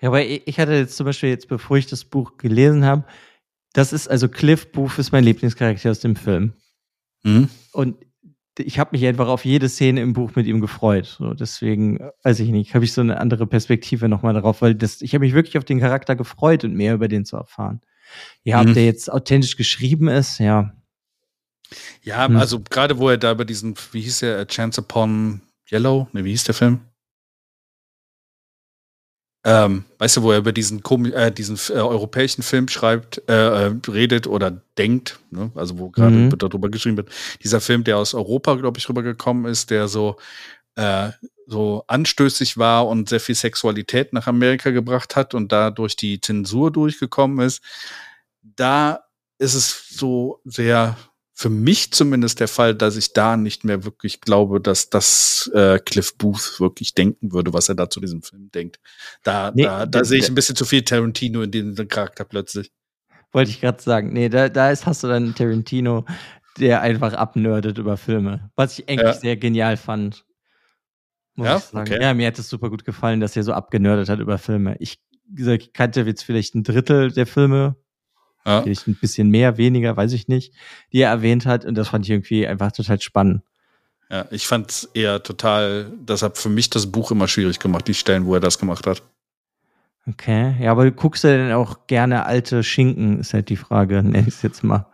[0.00, 3.04] Ja, aber ich hatte jetzt zum Beispiel jetzt, bevor ich das Buch gelesen habe,
[3.72, 6.54] das ist also Cliff Booth ist mein Lieblingscharakter aus dem Film.
[7.22, 7.48] Mhm.
[7.72, 7.96] Und
[8.58, 11.16] ich habe mich einfach auf jede Szene im Buch mit ihm gefreut.
[11.18, 15.00] So, deswegen, weiß ich nicht, habe ich so eine andere Perspektive nochmal darauf, weil das,
[15.02, 17.80] ich habe mich wirklich auf den Charakter gefreut und mehr über den zu erfahren.
[18.42, 18.68] Ja, Mhm.
[18.70, 20.72] ob der jetzt authentisch geschrieben ist, ja.
[22.02, 22.36] Ja, Hm.
[22.36, 26.08] also gerade wo er da über diesen, wie hieß der, A Chance Upon Yellow?
[26.12, 26.80] Ne, wie hieß der Film?
[29.44, 33.74] Ähm, weißt du, wo er über diesen, äh, diesen äh, europäischen Film schreibt, äh, äh,
[33.88, 35.52] redet oder denkt, ne?
[35.54, 36.30] also wo gerade Mhm.
[36.38, 37.10] darüber geschrieben wird.
[37.44, 40.16] Dieser Film, der aus Europa, glaube ich, rübergekommen ist, der so,
[40.76, 41.10] äh,
[41.46, 46.72] so anstößig war und sehr viel Sexualität nach Amerika gebracht hat und dadurch die Zensur
[46.72, 47.62] durchgekommen ist.
[48.42, 49.00] Da
[49.38, 50.96] ist es so sehr
[51.40, 55.78] für mich zumindest der Fall, dass ich da nicht mehr wirklich glaube, dass das äh,
[55.78, 58.80] Cliff Booth wirklich denken würde, was er da zu diesem Film denkt.
[59.22, 62.72] Da, Nee, da, da sehe ich ein bisschen zu viel Tarantino in diesem Charakter plötzlich.
[63.30, 64.12] Wollte ich gerade sagen.
[64.12, 66.04] Nee, da, da ist, hast du dann Tarantino,
[66.58, 68.50] der einfach abnördet über Filme.
[68.56, 69.12] Was ich eigentlich Ja.
[69.14, 70.24] sehr genial fand.
[71.36, 71.56] Muss Ja?
[71.58, 71.92] ich sagen.
[71.92, 72.02] Okay.
[72.02, 74.74] Ja, mir hat es super gut gefallen, dass er so abgenördet hat über Filme.
[74.80, 74.98] Ich
[75.72, 77.76] kannte jetzt vielleicht ein Drittel der Filme,
[78.46, 78.62] Ja.
[78.62, 80.54] vielleicht ein bisschen mehr, weniger, weiß ich nicht,
[80.92, 81.64] die er erwähnt hat.
[81.64, 83.42] Und das fand ich irgendwie einfach total spannend.
[84.10, 87.86] Ja, ich fand es eher total, das hat für mich das Buch immer schwierig gemacht,
[87.88, 89.02] die Stellen, wo er das gemacht hat.
[90.08, 90.56] Okay.
[90.60, 94.34] Ja, aber guckst du denn auch gerne alte Schinken, ist halt die Frage, nenn ich
[94.34, 94.86] es jetzt mal.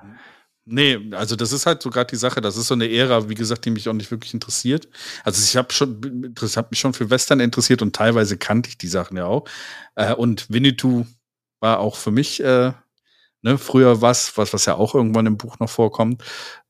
[0.67, 3.35] Nee, also das ist halt so gerade die Sache, das ist so eine Ära, wie
[3.35, 4.89] gesagt, die mich auch nicht wirklich interessiert.
[5.23, 8.79] Also ich habe schon, das hat mich schon für Western interessiert und teilweise kannte ich
[8.79, 9.45] die Sachen ja auch.
[9.95, 11.05] Äh, und Winnetou
[11.61, 12.73] war auch für mich äh,
[13.45, 16.25] ne, früher was, was, was ja auch irgendwann im Buch noch vorkommt,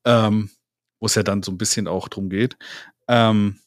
[0.05, 0.51] ähm,
[1.01, 2.59] wo es ja dann so ein bisschen auch drum geht.
[3.09, 3.61] Ähm,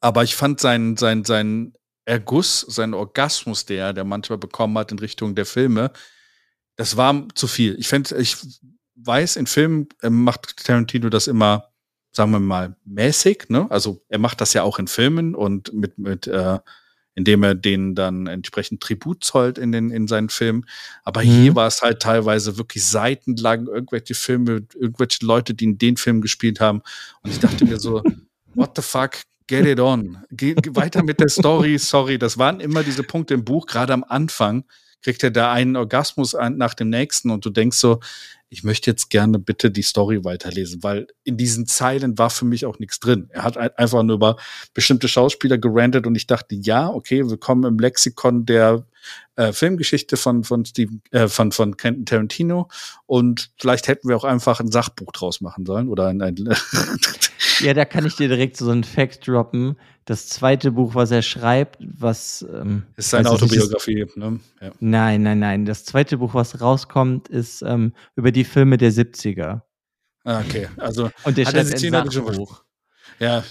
[0.00, 1.72] aber ich fand seinen, sein, sein
[2.04, 5.92] Erguss, seinen Orgasmus, der, der manchmal bekommen hat in Richtung der Filme,
[6.76, 7.76] das war zu viel.
[7.78, 8.36] Ich fände, ich
[8.96, 11.70] weiß, in Filmen äh, macht Tarantino das immer,
[12.12, 13.70] sagen wir mal, mäßig, ne?
[13.70, 16.58] Also er macht das ja auch in Filmen und mit, mit, äh,
[17.16, 20.64] indem er denen dann entsprechend Tribut zollt in den, in seinen Filmen.
[21.02, 21.28] Aber Mhm.
[21.28, 26.20] hier war es halt teilweise wirklich seitenlang irgendwelche Filme, irgendwelche Leute, die in den Film
[26.20, 26.82] gespielt haben.
[27.22, 28.02] Und ich dachte mir so,
[28.54, 29.22] what the fuck?
[29.48, 30.18] Get it on.
[30.30, 31.78] Geh weiter mit der Story.
[31.78, 34.64] Sorry, das waren immer diese Punkte im Buch, gerade am Anfang.
[35.02, 38.00] kriegt er da einen Orgasmus nach dem nächsten und du denkst so,
[38.48, 42.64] ich möchte jetzt gerne bitte die Story weiterlesen, weil in diesen Zeilen war für mich
[42.64, 43.28] auch nichts drin.
[43.30, 44.36] Er hat einfach nur über
[44.72, 48.86] bestimmte Schauspieler gerantet und ich dachte, ja, okay, willkommen im Lexikon der
[49.36, 52.68] äh, Filmgeschichte von von Steven, äh, von von Quentin Tarantino
[53.06, 56.36] und vielleicht hätten wir auch einfach ein Sachbuch draus machen sollen oder ein, ein
[57.60, 59.76] Ja, da kann ich dir direkt so einen Fact droppen.
[60.04, 64.02] Das zweite Buch, was er schreibt, was ähm, ist seine Autobiografie.
[64.02, 64.40] Ist, ne?
[64.60, 64.70] ja.
[64.80, 65.64] Nein, nein, nein.
[65.64, 69.62] Das zweite Buch, was rauskommt, ist ähm, über die Filme der 70er.
[70.24, 70.68] Ah, okay.
[70.76, 72.62] Also und der schreibt ein Sachbuch.
[73.18, 73.44] Ja,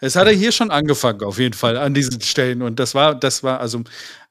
[0.00, 2.62] es hat er hier schon angefangen, auf jeden Fall, an diesen Stellen.
[2.62, 3.82] Und das war, das war, also,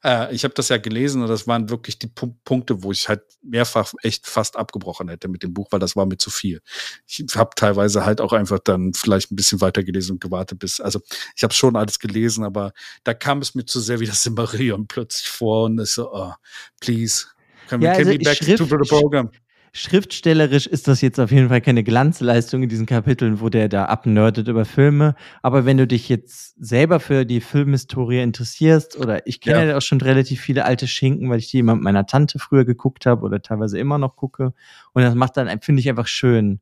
[0.02, 3.08] äh, ich habe das ja gelesen und das waren wirklich die P Punkte, wo ich
[3.08, 6.60] halt mehrfach echt fast abgebrochen hätte mit dem Buch, weil das war mir zu viel.
[7.06, 10.80] Ich habe teilweise halt auch einfach dann vielleicht ein bisschen weiter gelesen und gewartet bis,
[10.80, 11.00] also
[11.36, 12.72] ich habe schon alles gelesen, aber
[13.04, 16.32] da kam es mir zu sehr wie das Simmerion plötzlich vor und es so, oh,
[16.80, 17.26] please,
[17.68, 19.30] can we, ja, also can we back Schrift, to the program?
[19.72, 23.84] Schriftstellerisch ist das jetzt auf jeden Fall keine Glanzleistung in diesen Kapiteln, wo der da
[23.84, 25.14] abnördet über Filme.
[25.42, 29.76] Aber wenn du dich jetzt selber für die Filmhistorie interessierst, oder ich kenne ja.
[29.76, 33.06] auch schon relativ viele alte Schinken, weil ich die immer mit meiner Tante früher geguckt
[33.06, 34.52] habe oder teilweise immer noch gucke.
[34.92, 36.60] Und das macht dann, finde ich einfach schön.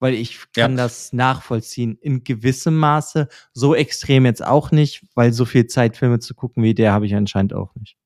[0.00, 0.84] Weil ich kann ja.
[0.84, 3.28] das nachvollziehen in gewissem Maße.
[3.52, 7.04] So extrem jetzt auch nicht, weil so viel Zeit, Filme zu gucken wie der habe
[7.04, 7.97] ich anscheinend auch nicht.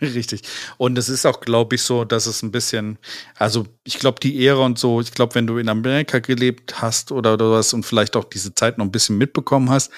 [0.14, 0.42] Richtig.
[0.78, 2.98] Und es ist auch, glaube ich, so, dass es ein bisschen,
[3.36, 7.12] also ich glaube, die Ehre und so, ich glaube, wenn du in Amerika gelebt hast
[7.12, 9.90] oder, oder was und vielleicht auch diese Zeit noch ein bisschen mitbekommen hast,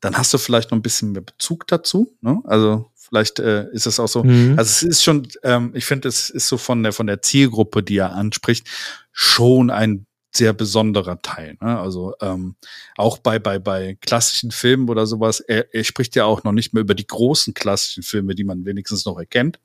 [0.00, 2.16] dann hast du vielleicht noch ein bisschen mehr Bezug dazu.
[2.20, 2.40] Ne?
[2.44, 4.24] Also vielleicht äh, ist es auch so.
[4.24, 4.58] Mhm.
[4.58, 7.82] Also es ist schon, ähm, ich finde, es ist so von der von der Zielgruppe,
[7.82, 8.66] die er anspricht,
[9.12, 11.56] schon ein sehr besonderer Teil.
[11.60, 11.78] Ne?
[11.78, 12.56] Also ähm,
[12.96, 16.74] auch bei, bei, bei klassischen Filmen oder sowas, er, er spricht ja auch noch nicht
[16.74, 19.58] mehr über die großen klassischen Filme, die man wenigstens noch erkennt.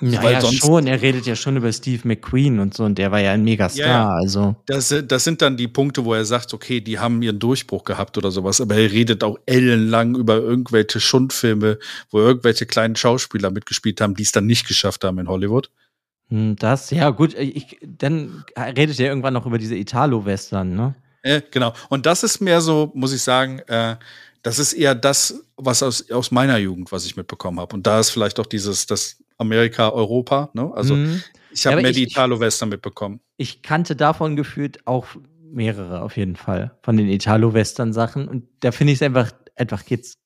[0.00, 2.98] Ja, Weil ja sonst, schon, er redet ja schon über Steve McQueen und so und
[2.98, 4.56] der war ja ein Megastar, ja, also.
[4.66, 8.18] Das, das sind dann die Punkte, wo er sagt, okay, die haben ihren Durchbruch gehabt
[8.18, 11.78] oder sowas, aber er redet auch ellenlang über irgendwelche Schundfilme,
[12.10, 15.70] wo irgendwelche kleinen Schauspieler mitgespielt haben, die es dann nicht geschafft haben in Hollywood.
[16.28, 20.94] Hm, das, ja, gut, ich, dann redet ihr irgendwann noch über diese Italo-Western, ne?
[21.24, 21.72] Ja, genau.
[21.88, 23.96] Und das ist mehr so, muss ich sagen, äh,
[24.42, 27.74] das ist eher das, was aus, aus meiner Jugend, was ich mitbekommen habe.
[27.74, 30.70] Und da ist vielleicht auch dieses, das Amerika, Europa, ne?
[30.74, 31.22] Also mhm.
[31.50, 33.20] ich habe ja, mehr ich, die Italo-Western mitbekommen.
[33.36, 35.06] Ich kannte davon gefühlt auch
[35.40, 38.28] mehrere auf jeden Fall von den Italo-Western-Sachen.
[38.28, 40.18] Und da finde ich es einfach, einfach geht's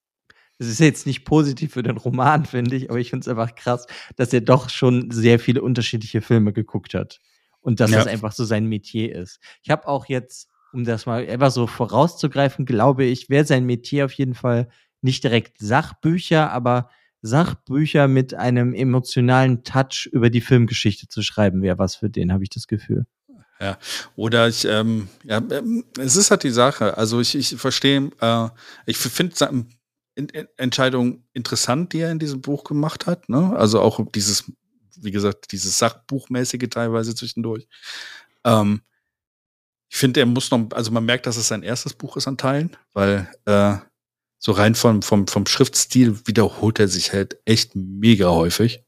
[0.59, 3.55] es ist jetzt nicht positiv für den Roman, finde ich, aber ich finde es einfach
[3.55, 7.21] krass, dass er doch schon sehr viele unterschiedliche Filme geguckt hat.
[7.61, 7.99] Und dass ja.
[7.99, 9.41] das einfach so sein Metier ist.
[9.63, 14.05] Ich habe auch jetzt, um das mal einfach so vorauszugreifen, glaube ich, wäre sein Metier
[14.05, 14.69] auf jeden Fall
[15.01, 16.91] nicht direkt Sachbücher, aber
[17.21, 22.45] Sachbücher mit einem emotionalen Touch über die Filmgeschichte zu schreiben, wäre was für den, habe
[22.45, 23.07] ich das Gefühl.
[23.61, 23.77] Ja,
[24.15, 26.97] oder ich, ähm, ja, ähm, es ist halt die Sache.
[26.97, 28.49] Also ich, ich verstehe, äh,
[28.87, 29.35] ich finde
[30.57, 33.29] Entscheidung interessant, die er in diesem Buch gemacht hat.
[33.29, 33.57] Ne?
[33.57, 34.51] Also auch dieses,
[34.97, 37.69] wie gesagt, dieses Sachbuchmäßige teilweise zwischendurch.
[38.45, 38.83] Ähm,
[39.91, 42.37] ich finde, er muss noch, also man merkt, dass es sein erstes Buch ist an
[42.37, 43.77] Teilen, weil äh,
[44.39, 48.85] so rein vom, vom, vom Schriftstil wiederholt er sich halt echt mega häufig.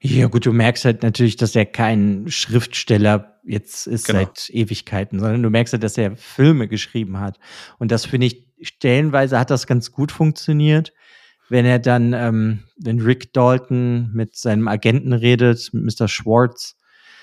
[0.00, 4.20] Ja, gut, du merkst halt natürlich, dass er kein Schriftsteller jetzt ist genau.
[4.20, 7.38] seit Ewigkeiten, sondern du merkst halt, dass er Filme geschrieben hat.
[7.78, 10.92] Und das finde ich stellenweise hat das ganz gut funktioniert.
[11.48, 16.08] Wenn er dann, ähm, wenn Rick Dalton mit seinem Agenten redet, mit Mr.
[16.08, 16.76] Schwartz,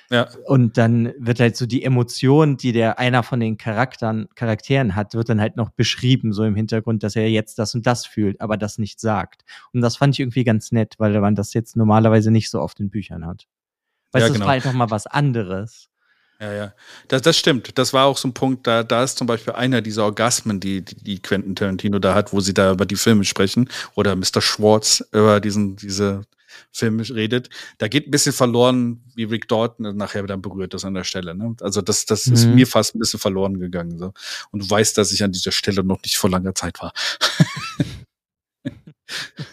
[0.10, 0.30] ja.
[0.46, 5.14] und dann wird halt so die Emotion, die der einer von den Charakteren, Charakteren hat,
[5.14, 8.40] wird dann halt noch beschrieben, so im Hintergrund, dass er jetzt das und das fühlt,
[8.40, 9.44] aber das nicht sagt.
[9.74, 12.80] Und das fand ich irgendwie ganz nett, weil man das jetzt normalerweise nicht so oft
[12.80, 13.48] in Büchern hat.
[14.12, 14.46] Weißt ja, du, genau.
[14.46, 15.90] das war einfach mal was anderes.
[16.44, 16.74] Ja, ja.
[17.08, 17.78] Das, das stimmt.
[17.78, 20.82] Das war auch so ein Punkt, da, da ist zum Beispiel einer dieser Orgasmen, die,
[20.82, 24.42] die, die Quentin Tarantino da hat, wo sie da über die Filme sprechen oder Mr.
[24.42, 26.24] Schwartz über diesen, diese
[26.74, 27.50] Filme redet.
[27.78, 31.34] Da geht ein bisschen verloren, wie Rick Dalton nachher dann berührt ist an der Stelle.
[31.34, 31.56] Ne?
[31.62, 32.34] Also das, das mhm.
[32.34, 33.98] ist mir fast ein bisschen verloren gegangen.
[33.98, 34.12] So.
[34.52, 36.92] Und du weißt, dass ich an dieser Stelle noch nicht vor langer Zeit war.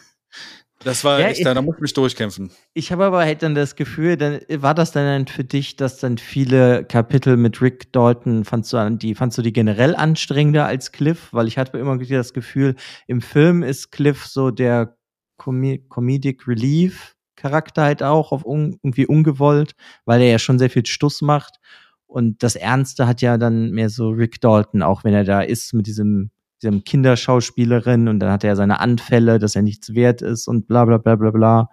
[0.82, 2.50] Das war ja, echt, da muss ich mich durchkämpfen.
[2.72, 6.16] Ich habe aber halt dann das Gefühl, dann war das dann für dich, dass dann
[6.16, 11.28] viele Kapitel mit Rick Dalton fandst du die fandst du die generell anstrengender als Cliff,
[11.32, 14.96] weil ich hatte immer das Gefühl, im Film ist Cliff so der
[15.36, 19.74] Com Comedic Relief Charakter halt auch auf un irgendwie ungewollt,
[20.06, 21.58] weil er ja schon sehr viel Stuss macht
[22.06, 25.74] und das Ernste hat ja dann mehr so Rick Dalton, auch wenn er da ist
[25.74, 26.30] mit diesem
[26.62, 30.84] diesem Kinderschauspielerin und dann hat er seine Anfälle, dass er nichts wert ist und bla
[30.84, 31.70] bla bla bla bla.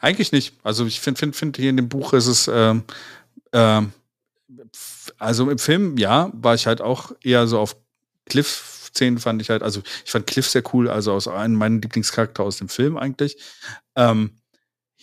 [0.00, 0.54] Eigentlich nicht.
[0.62, 2.82] Also ich finde, find, find hier in dem Buch ist es, ähm,
[3.52, 3.92] ähm,
[5.18, 7.76] also im Film, ja, war ich halt auch eher so auf
[8.26, 12.42] Cliff-Szenen fand ich halt, also ich fand Cliff sehr cool, also aus einem meiner Lieblingscharakter
[12.42, 13.36] aus dem Film eigentlich.
[13.96, 14.41] Ähm,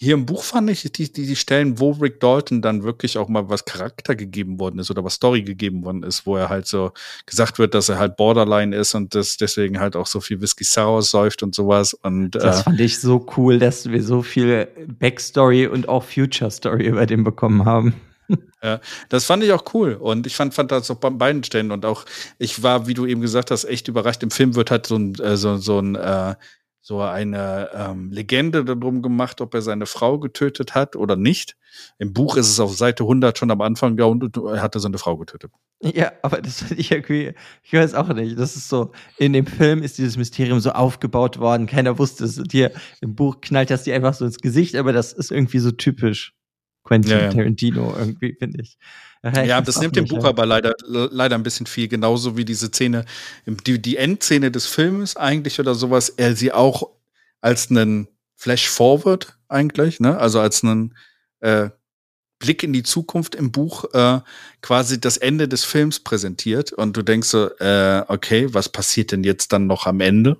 [0.02, 3.28] hier im Buch fand ich die, die, die Stellen, wo Rick Dalton dann wirklich auch
[3.28, 6.68] mal was Charakter gegeben worden ist oder was Story gegeben worden ist, wo er halt
[6.68, 6.94] so
[7.26, 10.64] gesagt wird, dass er halt Borderline ist und das deswegen halt auch so viel Whisky
[10.64, 11.94] Sour säuft und sowas.
[11.94, 16.50] Und, das äh, fand ich so cool, dass wir so viel Backstory und auch Future
[16.50, 17.94] Story über den bekommen haben.
[18.62, 21.72] Ja, das fand ich auch cool und ich fand, fand das auch bei beiden Stellen
[21.72, 22.04] und auch
[22.40, 24.22] ich war, wie du eben gesagt hast, echt überrascht.
[24.22, 26.36] Im Film wird halt so ein, äh, so, so ein äh,
[26.82, 31.56] so eine ähm, Legende darum gemacht, ob er seine Frau getötet hat oder nicht.
[31.98, 34.98] Im Buch ist es auf Seite 100 schon am Anfang, ja, und er hatte seine
[34.98, 35.52] Frau getötet.
[35.82, 38.38] Ja, aber das finde ich irgendwie, ich weiß auch nicht.
[38.40, 42.38] Das ist so, in dem Film ist dieses Mysterium so aufgebaut worden, keiner wusste es.
[42.38, 45.60] Und hier im Buch knallt das dir einfach so ins Gesicht, aber das ist irgendwie
[45.60, 46.34] so typisch
[46.90, 47.30] Quentin ja, ja.
[47.30, 48.78] Tarantino irgendwie, finde ich.
[49.24, 52.68] Ja, ja das nimmt dem Buch aber leider, leider ein bisschen viel, genauso wie diese
[52.68, 53.06] Szene,
[53.46, 56.90] die, die Endszene des Films eigentlich oder sowas, er sie auch
[57.42, 60.18] als einen Flash-Forward eigentlich, ne?
[60.18, 60.96] Also als einen
[61.42, 61.70] äh,
[62.40, 64.22] Blick in die Zukunft im Buch äh,
[64.62, 69.24] quasi das Ende des Films präsentiert und du denkst so, äh, okay, was passiert denn
[69.24, 70.38] jetzt dann noch am Ende?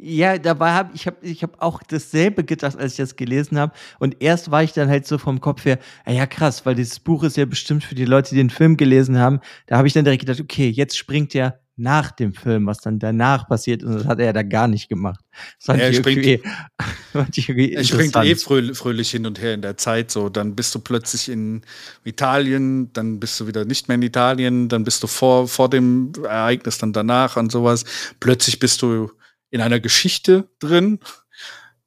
[0.00, 3.72] Ja, dabei habe ich hab, ich hab auch dasselbe gedacht, als ich das gelesen habe.
[3.98, 7.00] Und erst war ich dann halt so vom Kopf her, ah ja krass, weil dieses
[7.00, 9.40] Buch ist ja bestimmt für die Leute, die den Film gelesen haben.
[9.66, 12.98] Da habe ich dann direkt gedacht, okay, jetzt springt er nach dem Film, was dann
[12.98, 13.82] danach passiert.
[13.82, 15.20] Und das hat er ja da gar nicht gemacht.
[15.64, 16.26] Das er springt,
[17.14, 20.12] er springt eh fröhlich, fröhlich hin und her in der Zeit.
[20.12, 21.62] So, dann bist du plötzlich in
[22.04, 26.12] Italien, dann bist du wieder nicht mehr in Italien, dann bist du vor, vor dem
[26.24, 27.84] Ereignis, dann danach und sowas.
[28.20, 29.10] Plötzlich bist du
[29.50, 31.00] in einer Geschichte drin,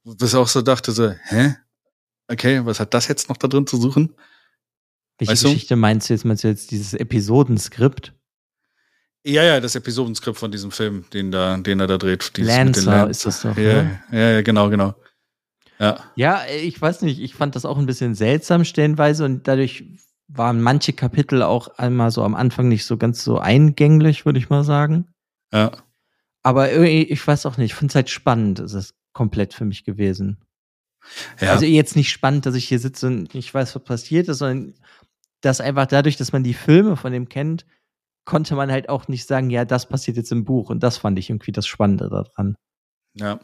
[0.03, 1.55] was auch so dachte, so, hä?
[2.27, 4.15] Okay, was hat das jetzt noch da drin zu suchen?
[5.17, 5.79] Welche weißt Geschichte du?
[5.79, 6.25] meinst du jetzt?
[6.25, 8.13] Meinst du jetzt dieses Episodenskript?
[9.23, 12.35] Ja, ja, das Episodenskript von diesem Film, den, da, den er da dreht.
[12.37, 13.55] Lancer ist das doch.
[13.55, 14.03] Ja, ne?
[14.11, 14.95] ja, ja, genau, genau.
[15.77, 15.99] Ja.
[16.15, 19.83] ja, ich weiß nicht, ich fand das auch ein bisschen seltsam stellenweise und dadurch
[20.27, 24.49] waren manche Kapitel auch einmal so am Anfang nicht so ganz so eingänglich, würde ich
[24.49, 25.07] mal sagen.
[25.51, 25.71] Ja.
[26.43, 29.65] Aber irgendwie, ich weiß auch nicht, ich finde es halt spannend, ist es komplett für
[29.65, 30.37] mich gewesen.
[31.39, 31.51] Ja.
[31.51, 34.75] Also jetzt nicht spannend, dass ich hier sitze und ich weiß, was passiert ist, sondern
[35.41, 37.65] dass einfach dadurch, dass man die Filme von dem kennt,
[38.25, 40.69] konnte man halt auch nicht sagen, ja, das passiert jetzt im Buch.
[40.69, 42.55] Und das fand ich irgendwie das Spannende daran.
[43.15, 43.39] Ja.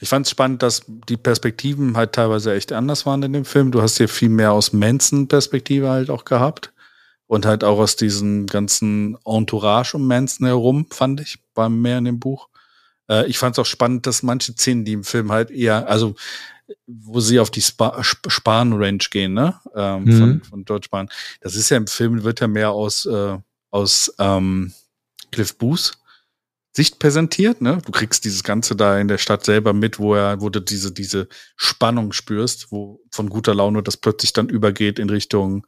[0.00, 3.70] Ich fand es spannend, dass die Perspektiven halt teilweise echt anders waren in dem Film.
[3.70, 6.72] Du hast hier viel mehr aus Manson-Perspektive halt auch gehabt.
[7.26, 12.04] Und halt auch aus diesem ganzen Entourage um Manson herum, fand ich, beim mehr in
[12.04, 12.48] dem Buch.
[13.08, 16.14] Äh, ich fand es auch spannend, dass manche Szenen, die im Film halt eher, also
[16.86, 19.60] wo sie auf die Spa Spahn Ranch gehen, ne?
[19.74, 20.18] Ähm, mhm.
[20.18, 21.08] von, von George Spahn.
[21.40, 23.38] Das ist ja im Film, wird ja mehr aus, äh,
[23.70, 24.72] aus ähm,
[25.30, 25.98] Cliff Booth
[26.76, 27.78] Sicht präsentiert, ne?
[27.86, 30.90] Du kriegst dieses Ganze da in der Stadt selber mit, wo er, wo du diese,
[30.90, 35.66] diese Spannung spürst, wo von guter Laune das plötzlich dann übergeht in Richtung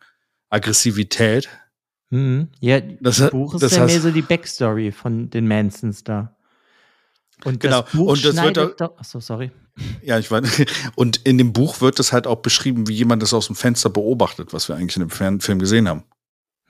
[0.51, 1.49] Aggressivität.
[2.11, 2.49] Mhm.
[2.61, 6.05] Ja, das, das Buch ist das ja heißt, mehr so die Backstory von den Mansons
[6.05, 6.37] da.
[7.45, 7.83] Und genau.
[7.83, 9.51] das Buch und das wird auch, da, achso, sorry.
[10.03, 10.65] Ja, ich weiß.
[10.95, 13.91] Und in dem Buch wird es halt auch beschrieben, wie jemand das aus dem Fenster
[13.91, 16.05] beobachtet, was wir eigentlich in dem Film gesehen haben.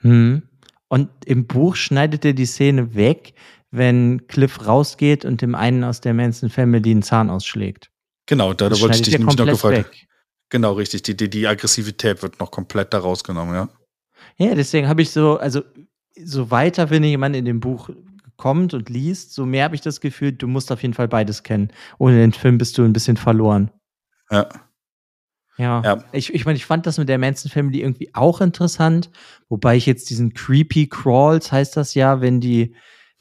[0.01, 0.43] Mhm.
[0.89, 3.33] Und im Buch schneidet er die Szene weg,
[3.71, 7.91] wenn Cliff rausgeht und dem einen aus der Manson Family einen Zahn ausschlägt.
[8.25, 9.77] Genau, da, da wollte ich dich nämlich noch gefragt.
[9.77, 10.07] Weg.
[10.49, 11.03] Genau, richtig.
[11.03, 13.69] Die, die, die Aggressivität wird noch komplett da rausgenommen, ja.
[14.37, 15.61] Ja, deswegen habe ich so, also
[16.15, 17.89] so weiter, wenn jemand in dem Buch
[18.37, 21.43] kommt und liest, so mehr habe ich das Gefühl, du musst auf jeden Fall beides
[21.43, 21.71] kennen.
[21.97, 23.71] Ohne den Film bist du ein bisschen verloren.
[24.29, 24.47] Ja.
[25.57, 25.81] Ja.
[25.83, 26.03] ja.
[26.11, 29.09] Ich, ich meine, ich fand das mit der Manson Family irgendwie auch interessant,
[29.49, 32.75] wobei ich jetzt diesen Creepy Crawls heißt das ja, wenn die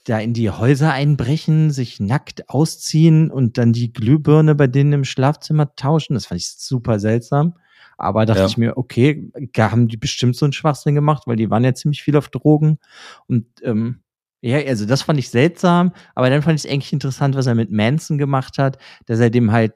[0.04, 5.04] da in die Häuser einbrechen, sich nackt ausziehen und dann die Glühbirne bei denen im
[5.04, 6.14] Schlafzimmer tauschen.
[6.14, 7.54] Das fand ich super seltsam.
[7.96, 8.46] Aber dachte ja.
[8.46, 11.74] ich mir, okay, da haben die bestimmt so einen Schwachsinn gemacht, weil die waren ja
[11.74, 12.78] ziemlich viel auf Drogen.
[13.26, 14.00] Und ähm,
[14.42, 17.54] ja, also das fand ich seltsam, aber dann fand ich es eigentlich interessant, was er
[17.54, 19.72] mit Manson gemacht hat, dass er dem halt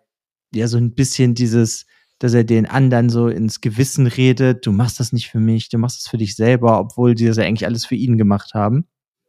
[0.54, 1.86] ja so ein bisschen dieses,
[2.18, 5.78] dass er den anderen so ins Gewissen redet, du machst das nicht für mich, du
[5.78, 8.86] machst das für dich selber, obwohl die das ja eigentlich alles für ihn gemacht haben.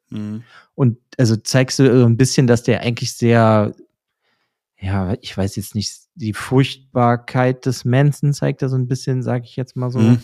[0.09, 0.43] Mhm.
[0.75, 3.73] Und also zeigst du so ein bisschen, dass der eigentlich sehr,
[4.81, 9.45] ja, ich weiß jetzt nicht, die Furchtbarkeit des Manson zeigt er so ein bisschen, sage
[9.45, 9.99] ich jetzt mal so.
[9.99, 10.19] Mhm.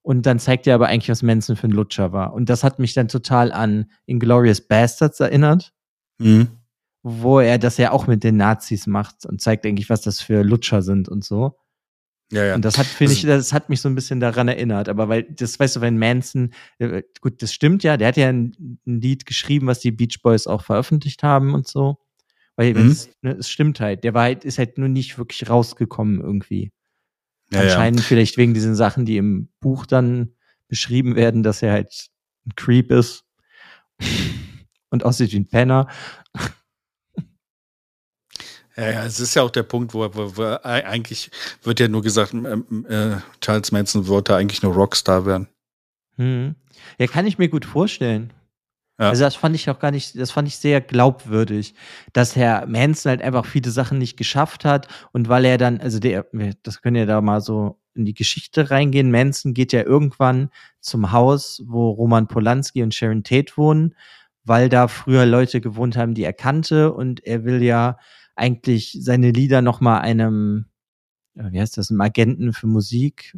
[0.00, 2.32] Und dann zeigt er aber eigentlich, was Manson für ein Lutscher war.
[2.32, 5.74] Und das hat mich dann total an Inglorious Bastards erinnert.
[6.18, 6.48] Mhm.
[7.02, 10.42] Wo er das ja auch mit den Nazis macht und zeigt eigentlich, was das für
[10.42, 11.58] Lutscher sind und so.
[12.32, 12.54] Ja, ja.
[12.54, 14.88] Und das hat, finde ich, das hat mich so ein bisschen daran erinnert.
[14.88, 18.28] Aber weil, das weißt du, wenn Manson, äh, gut, das stimmt ja, der hat ja
[18.28, 21.98] ein, ein Lied geschrieben, was die Beach Boys auch veröffentlicht haben und so.
[22.58, 22.88] Weil Mhm.
[22.90, 24.02] es, ne, es stimmt halt.
[24.02, 26.72] Der war halt, ist halt nur nicht wirklich rausgekommen irgendwie.
[27.52, 27.62] Ja, ja.
[27.62, 30.34] Anscheinend vielleicht wegen diesen Sachen, die im Buch dann
[30.66, 32.08] beschrieben werden, dass er halt
[32.46, 33.24] ein Creep ist
[34.90, 35.86] und aussieht wie ein Penner.
[38.76, 41.30] Ja, ja, es ist ja auch der Punkt, wo, wo, wo ei- eigentlich
[41.62, 45.48] wird ja nur gesagt, ähm, äh, Charles Manson wollte eigentlich nur Rockstar werden.
[46.16, 46.54] Hm.
[46.98, 48.32] Ja, kann ich mir gut vorstellen.
[48.98, 49.10] Ja.
[49.10, 51.74] Also das fand ich auch gar nicht, das fand ich sehr glaubwürdig,
[52.12, 56.00] dass Herr Manson halt einfach viele Sachen nicht geschafft hat und weil er dann, also
[56.00, 56.26] der,
[56.64, 59.10] das können ja da mal so in die Geschichte reingehen.
[59.12, 63.94] Manson geht ja irgendwann zum Haus, wo Roman Polanski und Sharon Tate wohnen,
[64.44, 67.98] weil da früher Leute gewohnt haben, die er kannte und er will ja
[68.34, 70.66] eigentlich seine Lieder noch mal einem,
[71.36, 73.32] äh, wie heißt das, einem Agenten für Musik,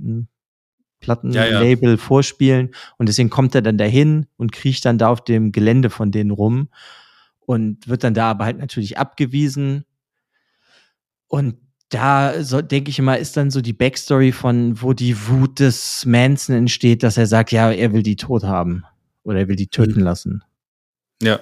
[1.01, 5.91] Plattenlabel vorspielen und deswegen kommt er dann dahin und kriecht dann da auf dem Gelände
[5.91, 6.69] von denen rum
[7.41, 9.85] und wird dann da aber halt natürlich abgewiesen
[11.27, 11.57] und
[11.91, 16.07] da so denke ich immer, ist dann so die Backstory von, wo die Wut des
[16.07, 18.85] Manson entsteht, dass er sagt, ja, er will die tot haben
[19.25, 20.43] oder er will die töten lassen.
[21.21, 21.41] Ja.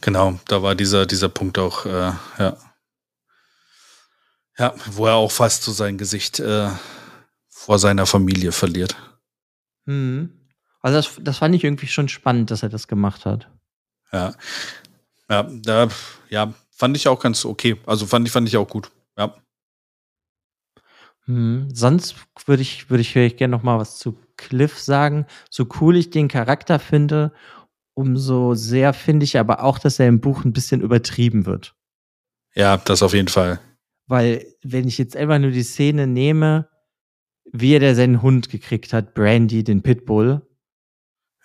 [0.00, 2.56] Genau, da war dieser, dieser Punkt auch, äh, ja.
[4.58, 6.68] Ja, wo er auch fast so sein Gesicht äh,
[7.64, 8.96] vor seiner Familie verliert.
[9.86, 10.30] Hm.
[10.80, 13.48] Also das, das fand ich irgendwie schon spannend, dass er das gemacht hat.
[14.12, 14.34] Ja.
[15.30, 15.88] Ja, da,
[16.28, 17.76] ja, fand ich auch ganz okay.
[17.86, 18.90] Also fand ich, fand ich auch gut.
[19.16, 19.34] Ja.
[21.26, 21.68] Hm.
[21.72, 25.26] Sonst würde ich, würde ich vielleicht gerne noch mal was zu Cliff sagen.
[25.48, 27.32] So cool ich den Charakter finde,
[27.94, 31.76] umso sehr finde ich aber auch, dass er im Buch ein bisschen übertrieben wird.
[32.56, 33.60] Ja, das auf jeden Fall.
[34.08, 36.71] Weil, wenn ich jetzt einfach nur die Szene nehme,
[37.52, 40.42] wie er der seinen Hund gekriegt hat, Brandy, den Pitbull,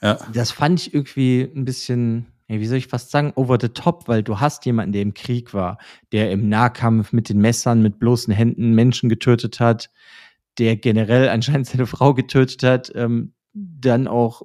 [0.02, 0.18] Ja.
[0.34, 4.08] das fand ich irgendwie ein bisschen, ja, wie soll ich fast sagen, over the top,
[4.08, 5.78] weil du hast jemanden, der im Krieg war,
[6.12, 9.90] der im Nahkampf mit den Messern, mit bloßen Händen Menschen getötet hat,
[10.58, 14.44] der generell anscheinend seine Frau getötet hat, ähm, dann auch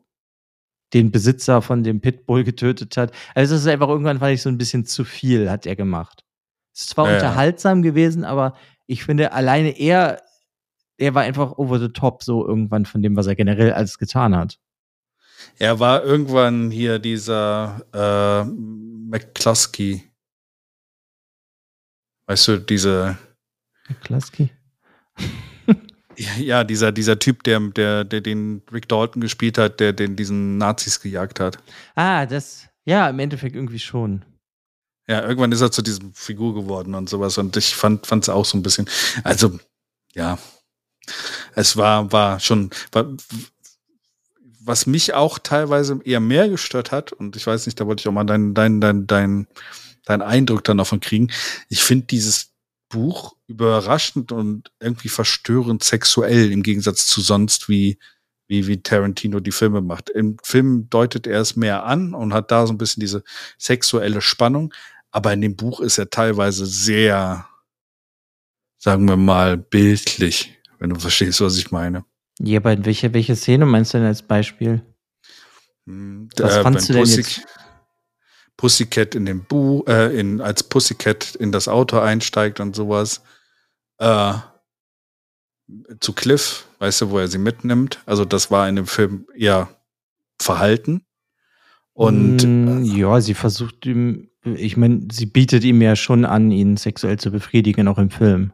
[0.94, 3.12] den Besitzer von dem Pitbull getötet hat.
[3.34, 6.24] Also es ist einfach irgendwann fand ich so ein bisschen zu viel, hat er gemacht.
[6.74, 7.16] Es ist zwar Ja, ja.
[7.18, 8.54] unterhaltsam gewesen, aber
[8.86, 10.20] ich finde alleine er,
[10.98, 14.36] er war einfach over the top so irgendwann von dem, was er generell alles getan
[14.36, 14.58] hat.
[15.58, 20.04] Er war irgendwann hier dieser äh, McCluskey.
[22.26, 23.18] Weißt du, diese,
[24.00, 24.50] Klaski.
[26.38, 30.58] ja, dieser, dieser Typ, der, der, der den Rick Dalton gespielt hat, der den diesen
[30.58, 31.58] Nazis gejagt hat.
[31.94, 34.24] Ah, das, ja, im Endeffekt irgendwie schon.
[35.08, 37.36] Ja, irgendwann ist er zu diesem Figur geworden und sowas.
[37.38, 38.88] Und ich fand es auch so ein bisschen.
[39.24, 39.58] Also,
[40.14, 40.38] ja.
[41.54, 42.70] Es war, war schon.
[42.92, 43.06] War,
[44.64, 48.08] was mich auch teilweise eher mehr gestört hat, und ich weiß nicht, da wollte ich
[48.08, 49.46] auch mal deinen dein, dein, dein,
[50.04, 51.30] dein Eindruck dann davon kriegen.
[51.68, 52.52] Ich finde dieses
[52.88, 57.98] Buch überraschend und irgendwie verstörend sexuell im Gegensatz zu sonst, wie,
[58.46, 60.10] wie, wie Tarantino die Filme macht.
[60.10, 63.24] Im Film deutet er es mehr an und hat da so ein bisschen diese
[63.58, 64.72] sexuelle Spannung.
[65.10, 67.46] Aber in dem Buch ist er teilweise sehr,
[68.78, 72.04] sagen wir mal, bildlich, wenn du verstehst, was ich meine.
[72.40, 74.82] Ja, aber welche, welche Szene meinst du denn als Beispiel?
[75.86, 77.46] Hm, Was äh, fandst du denn Pussy- jetzt?
[78.56, 83.22] Pussycat in dem Buch, äh, in, als Pussycat in das Auto einsteigt und sowas.
[83.98, 84.34] Äh,
[86.00, 88.00] zu Cliff, weißt du, wo er sie mitnimmt.
[88.04, 89.68] Also das war in dem Film eher
[90.40, 91.04] Verhalten.
[91.92, 96.76] Und Mm, ja, sie versucht ihm, ich meine, sie bietet ihm ja schon an, ihn
[96.76, 98.52] sexuell zu befriedigen, auch im Film.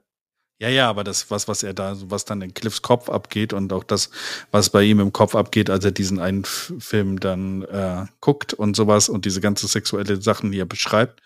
[0.60, 3.72] Ja, ja, aber das, was, was er da, was dann in Cliffs Kopf abgeht und
[3.72, 4.10] auch das,
[4.50, 8.74] was bei ihm im Kopf abgeht, als er diesen einen Film dann äh, guckt und
[8.74, 11.22] sowas und diese ganze sexuelle Sachen, die er beschreibt,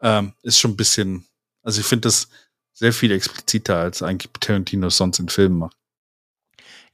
[0.00, 1.26] ähm, ist schon ein bisschen,
[1.64, 2.28] also ich finde das
[2.72, 5.76] sehr viel expliziter, als eigentlich Tarantino es sonst in Filmen macht.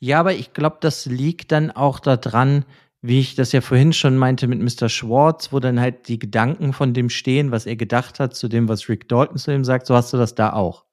[0.01, 2.65] Ja, aber ich glaube, das liegt dann auch daran,
[3.03, 4.89] wie ich das ja vorhin schon meinte mit Mr.
[4.89, 8.69] Schwartz, wo dann halt die Gedanken von dem stehen, was er gedacht hat, zu dem,
[8.71, 10.87] was Rick Dalton zu ihm sagt, so hast du das da auch.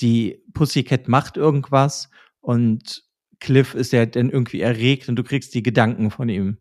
[0.00, 3.04] Die Pussycat macht irgendwas und
[3.40, 6.58] Cliff ist ja dann irgendwie erregt und du kriegst die Gedanken von ihm.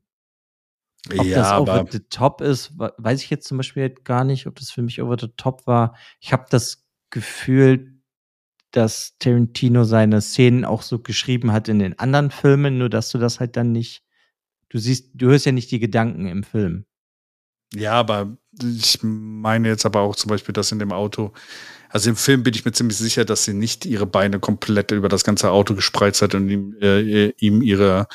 [1.18, 4.48] Ob ja, das over aber the top ist, weiß ich jetzt zum Beispiel gar nicht,
[4.48, 5.96] ob das für mich over the top war.
[6.20, 7.98] Ich habe das Gefühl,
[8.72, 13.18] dass Tarantino seine Szenen auch so geschrieben hat in den anderen Filmen, nur dass du
[13.18, 14.04] das halt dann nicht,
[14.70, 16.86] du siehst, du hörst ja nicht die Gedanken im Film.
[17.74, 21.32] ja, aber ich meine jetzt aber auch zum Beispiel, dass in dem Auto,
[21.90, 25.10] also im Film bin ich mir ziemlich sicher, dass sie nicht ihre Beine komplett über
[25.10, 28.08] das ganze Auto gespreizt hat und ihm, äh, ihm ihre,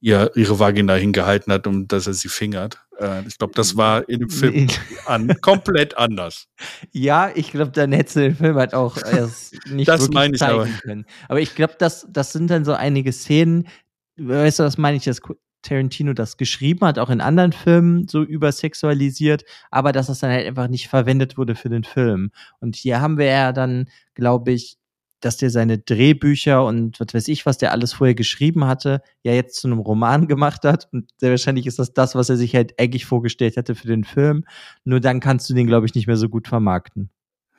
[0.00, 2.80] ihr, ihre Vagina hingehalten hat, um dass er sie fingert.
[2.98, 4.68] Äh, ich glaube, das war in dem Film
[5.06, 6.46] an, komplett anders.
[6.92, 10.34] Ja, ich glaube, dann hättest du den Film halt auch erst nicht Das wirklich meine
[10.34, 10.68] ich zeigen aber.
[10.82, 11.06] können.
[11.28, 13.68] Aber ich glaube, das, das sind dann so einige Szenen,
[14.16, 15.20] weißt du, das meine ich, dass
[15.62, 20.46] Tarantino das geschrieben hat, auch in anderen Filmen so übersexualisiert, aber dass das dann halt
[20.46, 22.30] einfach nicht verwendet wurde für den Film.
[22.60, 24.78] Und hier haben wir ja dann, glaube ich,
[25.20, 29.32] dass der seine Drehbücher und was weiß ich, was der alles vorher geschrieben hatte, ja
[29.32, 30.88] jetzt zu einem Roman gemacht hat.
[30.92, 34.04] Und sehr wahrscheinlich ist das das, was er sich halt eigentlich vorgestellt hätte für den
[34.04, 34.44] Film.
[34.84, 37.10] Nur dann kannst du den, glaube ich, nicht mehr so gut vermarkten.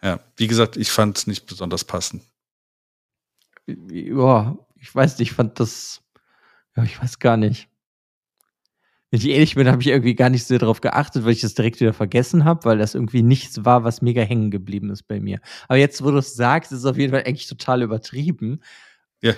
[0.02, 2.24] Ja, wie gesagt, ich fand es nicht besonders passend.
[3.68, 6.02] Ja, ich weiß nicht, ich fand das,
[6.76, 7.68] ja, ich weiß gar nicht.
[9.12, 11.55] Wenn ich ehrlich bin, habe ich irgendwie gar nicht so darauf geachtet, weil ich das
[11.55, 15.20] direkt wieder vergessen habe, weil das irgendwie nichts war, was mega hängen geblieben ist bei
[15.20, 15.39] mir.
[15.68, 18.62] Aber jetzt, wo du es sagst, ist es auf jeden Fall eigentlich total übertrieben.
[19.22, 19.34] Ja.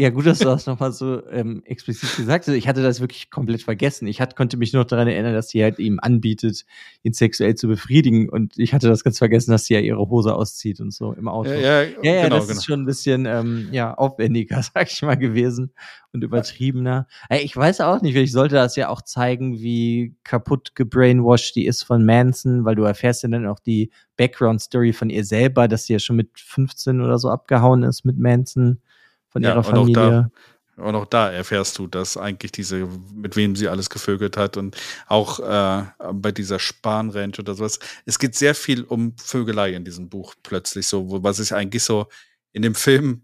[0.00, 2.54] Ja, gut, dass du das nochmal so ähm, explizit gesagt hast.
[2.54, 4.06] Ich hatte das wirklich komplett vergessen.
[4.06, 6.66] Ich hat, konnte mich nur daran erinnern, dass sie halt ihm anbietet,
[7.02, 8.28] ihn sexuell zu befriedigen.
[8.28, 11.26] Und ich hatte das ganz vergessen, dass sie ja ihre Hose auszieht und so im
[11.26, 11.50] Auto.
[11.50, 12.58] Ja, ja, Ja, ja, genau, das genau.
[12.58, 15.72] ist schon ein bisschen ähm, ja, aufwendiger, sag ich mal, gewesen
[16.12, 17.08] und übertriebener.
[17.30, 21.82] Ich weiß auch nicht, ich sollte das ja auch zeigen, wie kaputt gebrainwashed die ist
[21.82, 25.94] von Manson, weil du erfährst ja dann auch die Background-Story von ihr selber, dass sie
[25.94, 28.80] ja schon mit 15 oder so abgehauen ist mit Manson
[29.28, 30.30] von Ja, ihrer und auch Familie.
[30.76, 34.76] Und auch da erfährst du, dass eigentlich diese, mit wem sie alles gevögelt hat und
[35.08, 37.80] auch äh, bei dieser Spanranch oder sowas.
[38.04, 42.06] Es geht sehr viel um Vögelei in diesem Buch plötzlich so, was ich eigentlich so
[42.52, 43.22] in dem Film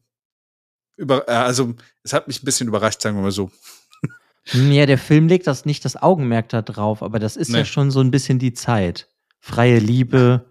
[0.96, 3.52] über, äh, also es hat mich ein bisschen überrascht, sagen wir mal so.
[4.48, 7.60] Hm, Ja, der Film legt das nicht das Augenmerk da drauf, aber das ist ja
[7.60, 7.64] Nee.
[7.66, 9.08] schon so ein bisschen die Zeit.
[9.38, 10.50] Freie Liebe.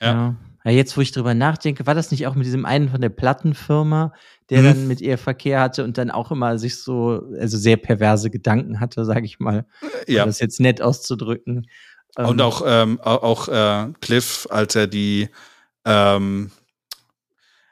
[0.00, 0.06] Ja.
[0.12, 0.36] Ja.
[0.70, 0.76] Ja.
[0.76, 4.12] Jetzt, wo ich drüber nachdenke, war das nicht auch mit diesem einen von der Plattenfirma,
[4.50, 4.64] der Mhm.
[4.64, 8.80] dann mit ihr Verkehr hatte und dann auch immer sich so, also sehr perverse Gedanken
[8.80, 10.24] hatte, sage ich mal, um Ja.
[10.26, 11.66] das jetzt nett auszudrücken.
[12.16, 15.28] Und Ähm, auch, ähm, au- auch äh, Cliff, als er die,
[15.84, 16.50] ähm,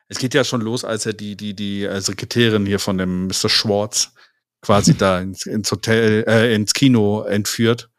[0.08, 3.26] es geht ja schon los, als er die, die, die äh, Sekretärin hier von dem
[3.26, 3.48] Mr.
[3.48, 4.12] Schwartz
[4.60, 7.90] quasi da ins, ins Hotel, äh, ins Kino entführt.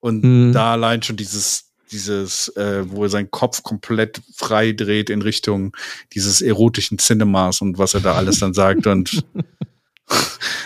[0.00, 0.52] Und Mhm.
[0.52, 5.76] da allein schon dieses, dieses, äh, wo er seinen Kopf komplett frei dreht in Richtung
[6.12, 9.24] dieses erotischen Cinemas und was er da alles dann sagt und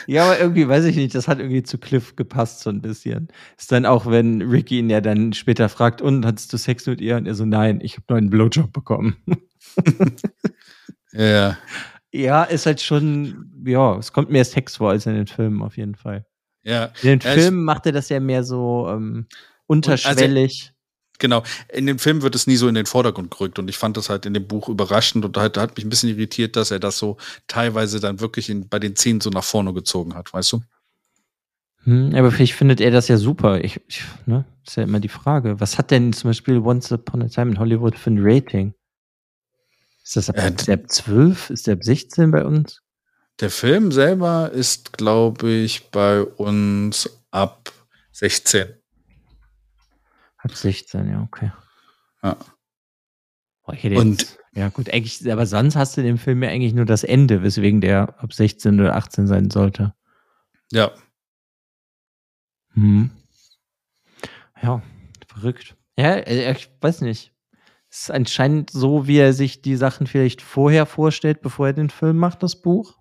[0.06, 3.28] Ja, aber irgendwie weiß ich nicht, das hat irgendwie zu Cliff gepasst so ein bisschen.
[3.56, 7.00] Ist dann auch, wenn Ricky ihn ja dann später fragt, und hattest du Sex mit
[7.00, 7.16] ihr?
[7.16, 9.16] Und er so, nein, ich habe nur einen Blowjob bekommen.
[11.12, 11.56] ja,
[12.12, 15.76] Ja, ist halt schon, ja, es kommt mehr Sex vor als in den Filmen auf
[15.76, 16.26] jeden Fall.
[16.64, 19.26] ja, In den Ja, Filmen macht er das ja mehr so ähm,
[19.66, 20.72] unterschwellig.
[21.20, 21.44] Genau.
[21.72, 24.10] In dem Film wird es nie so in den Vordergrund gerückt und ich fand das
[24.10, 26.98] halt in dem Buch überraschend und halt, hat mich ein bisschen irritiert, dass er das
[26.98, 27.16] so
[27.46, 30.62] teilweise dann wirklich in, bei den Szenen so nach vorne gezogen hat, weißt du?
[31.84, 33.62] Hm, aber vielleicht findet er das ja super.
[33.62, 35.60] Ich, ich, ne, ist ja immer die Frage.
[35.60, 38.74] Was hat denn zum Beispiel Once Upon a Time in Hollywood für ein Rating?
[40.02, 41.50] Ist das ab, Äh, ist der ab 12?
[41.50, 42.82] Ist der ab 16 bei uns?
[43.40, 47.72] Der Film selber ist, glaube ich, bei uns ab
[48.12, 48.79] 16.
[50.42, 51.52] Ab 16, ja, okay.
[52.22, 52.36] Ja.
[53.64, 56.74] Boah, Und- jetzt, ja gut, eigentlich, aber sonst hast du in dem Film ja eigentlich
[56.74, 59.94] nur das Ende, weswegen der ab 16 oder 18 sein sollte.
[60.72, 60.90] Ja.
[62.74, 63.10] Hm.
[64.62, 64.82] Ja,
[65.28, 65.76] verrückt.
[65.96, 67.32] Ja, äh, ich weiß nicht.
[67.90, 71.90] Es ist anscheinend so, wie er sich die Sachen vielleicht vorher vorstellt, bevor er den
[71.90, 72.99] Film macht, das Buch.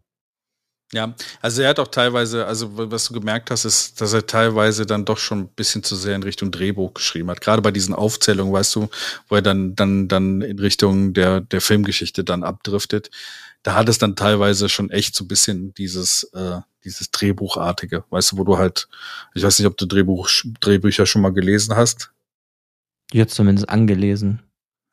[0.91, 4.87] Ja, also er hat auch teilweise, also was du gemerkt hast, ist, dass er teilweise
[4.87, 7.41] dann doch schon ein bisschen zu sehr in Richtung Drehbuch geschrieben hat.
[7.41, 8.89] Gerade bei diesen Aufzählungen, weißt du,
[9.27, 13.11] wo er dann, dann, dann in Richtung der, der Filmgeschichte dann abdriftet.
[13.61, 18.31] Da hat es dann teilweise schon echt so ein bisschen dieses, äh, dieses Drehbuchartige, weißt
[18.31, 18.87] du, wo du halt,
[19.35, 20.27] ich weiß nicht, ob du Drehbuch,
[20.59, 22.11] Drehbücher schon mal gelesen hast.
[23.11, 24.41] Jetzt zumindest angelesen.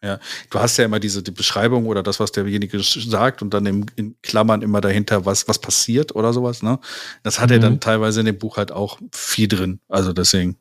[0.02, 3.86] Du hast ja immer diese die Beschreibung oder das, was derjenige sagt und dann im,
[3.96, 6.78] in Klammern immer dahinter, was, was passiert oder sowas, ne?
[7.24, 7.62] Das hat er Mhm.
[7.62, 9.80] dann teilweise in dem Buch halt auch viel drin.
[9.88, 10.58] Also deswegen.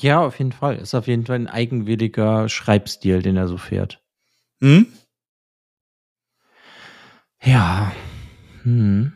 [0.00, 0.76] Ja, auf jeden Fall.
[0.78, 4.02] Ist auf jeden Fall ein eigenwilliger Schreibstil, den er so fährt.
[4.60, 4.86] Hm?
[7.42, 7.92] Ja.
[8.62, 9.12] Hm.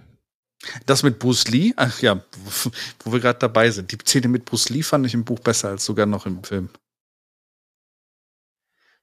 [0.87, 2.71] Das mit Bruce Lee, ach ja, wo,
[3.05, 3.91] wo wir gerade dabei sind.
[3.91, 6.69] Die Szene mit Bruce Lee fand ich im Buch besser als sogar noch im Film.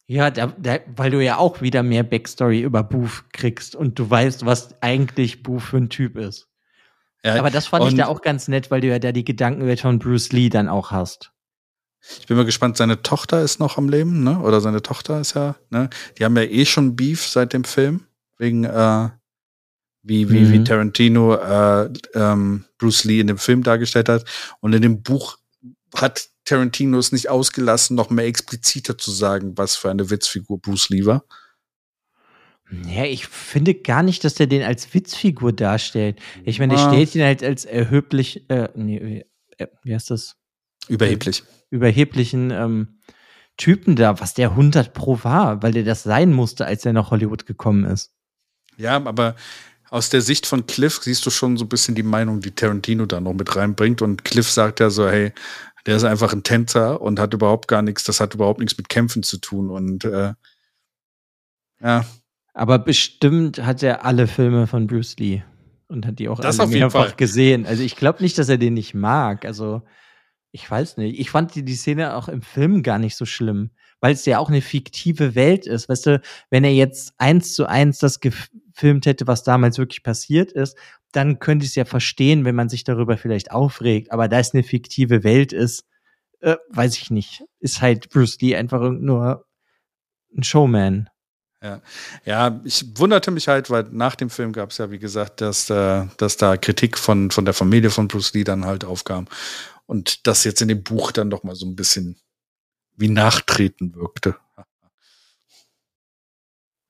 [0.08, 4.10] Ja, da, da, weil du ja auch wieder mehr Backstory über Booth kriegst und du
[4.10, 6.48] weißt, was eigentlich Booth für ein Typ ist.
[7.24, 9.80] Ja, Aber das fand ich da auch ganz nett, weil du ja da die Gedankenwelt
[9.80, 11.32] von Bruce Lee dann auch hast.
[12.20, 14.40] Ich bin mal gespannt, seine Tochter ist noch am Leben, ne?
[14.42, 15.90] Oder seine Tochter ist ja, ne?
[16.20, 18.06] Die haben ja eh schon Beef seit dem Film.
[18.38, 19.10] Wegen, äh,
[20.04, 20.52] wie, wie, mhm.
[20.52, 24.24] wie Tarantino äh, ähm, Bruce Lee in dem Film dargestellt hat.
[24.60, 25.40] Und in dem Buch
[25.96, 30.90] hat Tarantino es nicht ausgelassen, noch mehr expliziter zu sagen, was für eine Witzfigur Bruce
[30.90, 31.26] Lee war.
[32.88, 36.20] Ja, ich finde gar nicht, dass der den als Witzfigur darstellt.
[36.44, 36.90] Ich meine, der ah.
[36.90, 39.26] stellt ihn halt als erheblich, äh, nee,
[39.58, 40.36] äh, wie heißt das?
[40.88, 41.44] Überheblich.
[41.70, 43.00] Überheblichen ähm,
[43.58, 47.12] Typen da, was der 100 pro war, weil der das sein musste, als er nach
[47.12, 48.14] Hollywood gekommen ist.
[48.78, 49.36] Ja, aber
[49.90, 53.06] aus der Sicht von Cliff siehst du schon so ein bisschen die Meinung, die Tarantino
[53.06, 54.02] da noch mit reinbringt.
[54.02, 55.32] Und Cliff sagt ja so, hey,
[55.86, 58.90] der ist einfach ein Tänzer und hat überhaupt gar nichts, das hat überhaupt nichts mit
[58.90, 59.70] Kämpfen zu tun.
[59.70, 60.34] Und äh,
[61.82, 62.06] ja.
[62.54, 65.44] Aber bestimmt hat er alle Filme von Bruce Lee
[65.88, 67.66] und hat die auch das alle mehrfach gesehen.
[67.66, 69.46] Also ich glaube nicht, dass er den nicht mag.
[69.46, 69.84] Also
[70.52, 71.20] ich weiß nicht.
[71.20, 74.40] Ich fand die, die Szene auch im Film gar nicht so schlimm, weil es ja
[74.40, 75.90] auch eine fiktive Welt ist.
[75.90, 80.54] Weißt du, wenn er jetzt eins zu eins das gefilmt hätte, was damals wirklich passiert
[80.54, 80.78] ist,
[81.16, 84.12] dann könnte ich es ja verstehen, wenn man sich darüber vielleicht aufregt.
[84.12, 85.86] Aber da es eine fiktive Welt ist,
[86.42, 87.44] äh, weiß ich nicht.
[87.60, 89.46] Ist halt Bruce Lee einfach nur
[90.36, 91.10] ein Showman.
[91.64, 91.82] Ja.
[92.26, 95.70] ja, ich wunderte mich halt, weil nach dem Film gab es ja, wie gesagt, dass,
[95.70, 99.28] äh, dass da Kritik von, von der Familie von Bruce Lee dann halt aufkam.
[99.88, 102.18] Und das jetzt in dem Buch dann doch mal so ein bisschen
[102.96, 104.36] wie Nachtreten wirkte.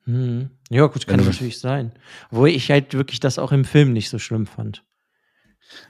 [0.06, 0.49] Hm.
[0.70, 1.91] Ja, gut, kann natürlich sein.
[2.30, 4.84] Wo ich halt wirklich das auch im Film nicht so schlimm fand.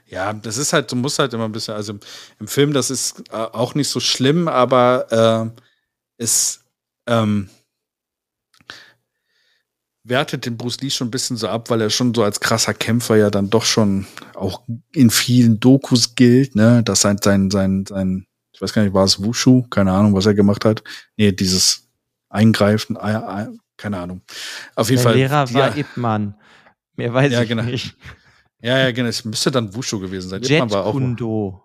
[0.06, 1.98] Ja, das ist halt, du musst halt immer ein bisschen, also
[2.40, 5.62] im Film, das ist äh, auch nicht so schlimm, aber äh,
[6.16, 6.64] es,
[7.06, 7.50] ähm,
[10.08, 12.74] wertet den Bruce Lee schon ein bisschen so ab, weil er schon so als krasser
[12.74, 14.62] Kämpfer ja dann doch schon auch
[14.92, 16.82] in vielen Dokus gilt, ne?
[16.84, 19.64] Das sein, sein, sein, sein, ich weiß gar nicht, war es Wushu?
[19.68, 20.82] Keine Ahnung, was er gemacht hat.
[21.16, 21.88] Nee, dieses
[22.28, 22.96] Eingreifen,
[23.76, 24.22] keine Ahnung.
[24.74, 25.16] Auf jeden Der Fall.
[25.16, 26.34] Lehrer war Ip Man.
[26.96, 27.62] Mehr weiß ja, ich genau.
[27.62, 27.96] nicht.
[28.62, 29.08] Ja, ja, genau.
[29.08, 30.42] Es müsste dann Wushu gewesen sein.
[30.42, 31.62] Jet Kundo.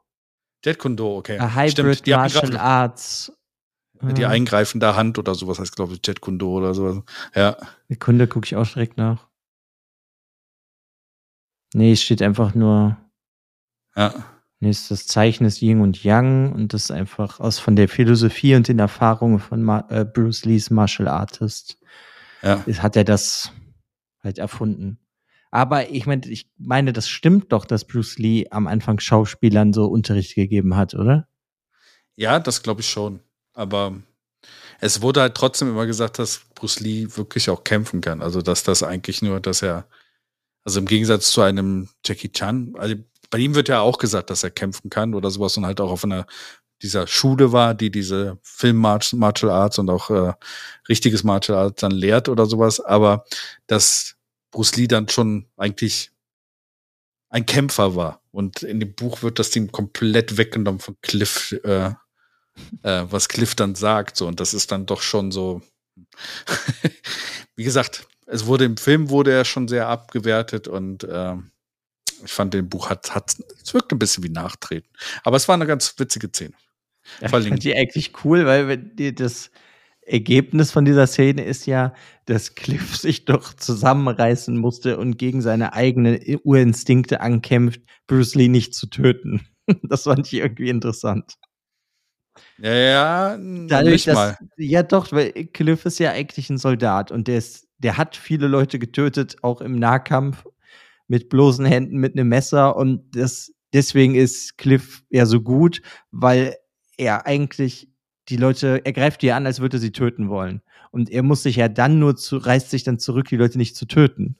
[0.63, 1.39] Jet Kundo, okay.
[1.39, 3.31] A Hybrid Stimmt, Martial Arts
[4.01, 4.31] die mhm.
[4.31, 7.03] eingreifende Hand oder sowas heißt, glaube ich, Jet Kundo oder sowas.
[7.35, 7.57] Ja.
[7.99, 9.27] Kunde gucke ich auch direkt nach.
[11.73, 12.97] Nee, es steht einfach nur.
[13.95, 14.13] Ja.
[14.59, 17.89] Nee, ist das Zeichen ist Yin und Yang und das ist einfach aus von der
[17.89, 21.79] Philosophie und den Erfahrungen von Ma äh, Bruce Lees Martial Artist.
[22.41, 22.65] Ja.
[22.65, 23.51] Hat er das
[24.23, 24.99] halt erfunden.
[25.51, 29.87] Aber ich meine, ich meine, das stimmt doch, dass Bruce Lee am Anfang Schauspielern so
[29.87, 31.27] Unterricht gegeben hat, oder?
[32.15, 33.19] Ja, das glaube ich schon.
[33.53, 33.95] Aber
[34.79, 38.21] es wurde halt trotzdem immer gesagt, dass Bruce Lee wirklich auch kämpfen kann.
[38.21, 39.87] Also, dass das eigentlich nur, dass er,
[40.63, 42.95] also im Gegensatz zu einem Jackie Chan, also
[43.29, 45.91] bei ihm wird ja auch gesagt, dass er kämpfen kann oder sowas und halt auch
[45.91, 46.25] auf einer
[46.81, 50.33] dieser Schule war, die diese Film Martial Arts und auch äh,
[50.89, 53.25] richtiges Martial Arts dann lehrt oder sowas, aber
[53.67, 54.15] dass
[54.51, 56.11] Bruce Lee dann schon eigentlich
[57.29, 58.21] ein Kämpfer war.
[58.31, 61.93] Und in dem Buch wird das Ding komplett weggenommen von Cliff, äh,
[62.83, 64.17] äh, was Cliff dann sagt.
[64.17, 65.61] So, und das ist dann doch schon so.
[67.55, 71.35] Wie gesagt, es wurde im Film wurde er schon sehr abgewertet und äh,
[72.23, 74.89] ich fand den Buch hat, hat es wirkt ein bisschen wie Nachtreten.
[75.23, 76.53] Aber es war eine ganz witzige Szene.
[77.19, 79.51] Ja, ich fand die eigentlich cool, weil die, das
[80.01, 81.93] Ergebnis von dieser Szene ist ja,
[82.25, 88.75] dass Cliff sich doch zusammenreißen musste und gegen seine eigenen Urinstinkte ankämpft, Bruce Lee nicht
[88.75, 89.41] zu töten.
[89.83, 91.37] Das fand ich irgendwie interessant.
[92.57, 93.37] Ja, ja,
[93.67, 94.37] Dadurch, dass, mal.
[94.57, 98.47] Ja, doch, weil Cliff ist ja eigentlich ein Soldat und der, ist, der hat viele
[98.47, 100.45] Leute getötet, auch im Nahkampf
[101.07, 105.81] mit bloßen Händen, mit einem Messer und das, deswegen ist Cliff ja so gut,
[106.11, 106.55] weil
[107.01, 107.89] er eigentlich
[108.29, 110.61] die Leute, er greift die an, als würde sie töten wollen.
[110.91, 113.75] Und er muss sich ja dann nur zu, reißt sich dann zurück, die Leute nicht
[113.75, 114.37] zu töten.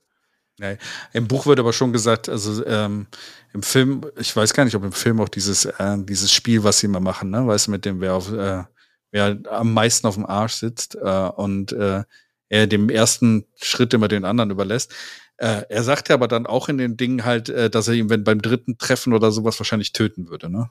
[0.60, 0.78] Nee.
[1.14, 3.08] Im Buch wird aber schon gesagt, also ähm,
[3.52, 6.80] im Film, ich weiß gar nicht, ob im Film auch dieses, äh, dieses Spiel, was
[6.80, 8.64] sie immer machen, ne, weißt du, mit dem, wer auf, äh,
[9.10, 12.04] wer am meisten auf dem Arsch sitzt äh, und äh,
[12.50, 14.94] er dem ersten Schritt immer den anderen überlässt.
[15.38, 18.12] Äh, er sagt ja aber dann auch in den Dingen halt, äh, dass er ihn,
[18.12, 20.70] wenn beim dritten Treffen oder sowas wahrscheinlich töten würde, ne?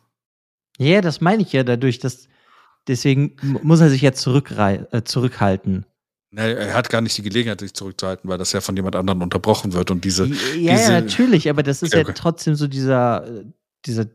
[0.80, 2.26] Ja, das meine ich ja dadurch, dass
[2.88, 5.84] deswegen muss er sich ja äh, zurückhalten.
[6.30, 9.20] Nee, er hat gar nicht die Gelegenheit, sich zurückzuhalten, weil das ja von jemand anderem
[9.20, 10.24] unterbrochen wird und diese.
[10.26, 10.32] Ja,
[10.76, 13.28] diese, ja natürlich, aber das ist okay, ja trotzdem so dieser,
[13.84, 14.06] dieser,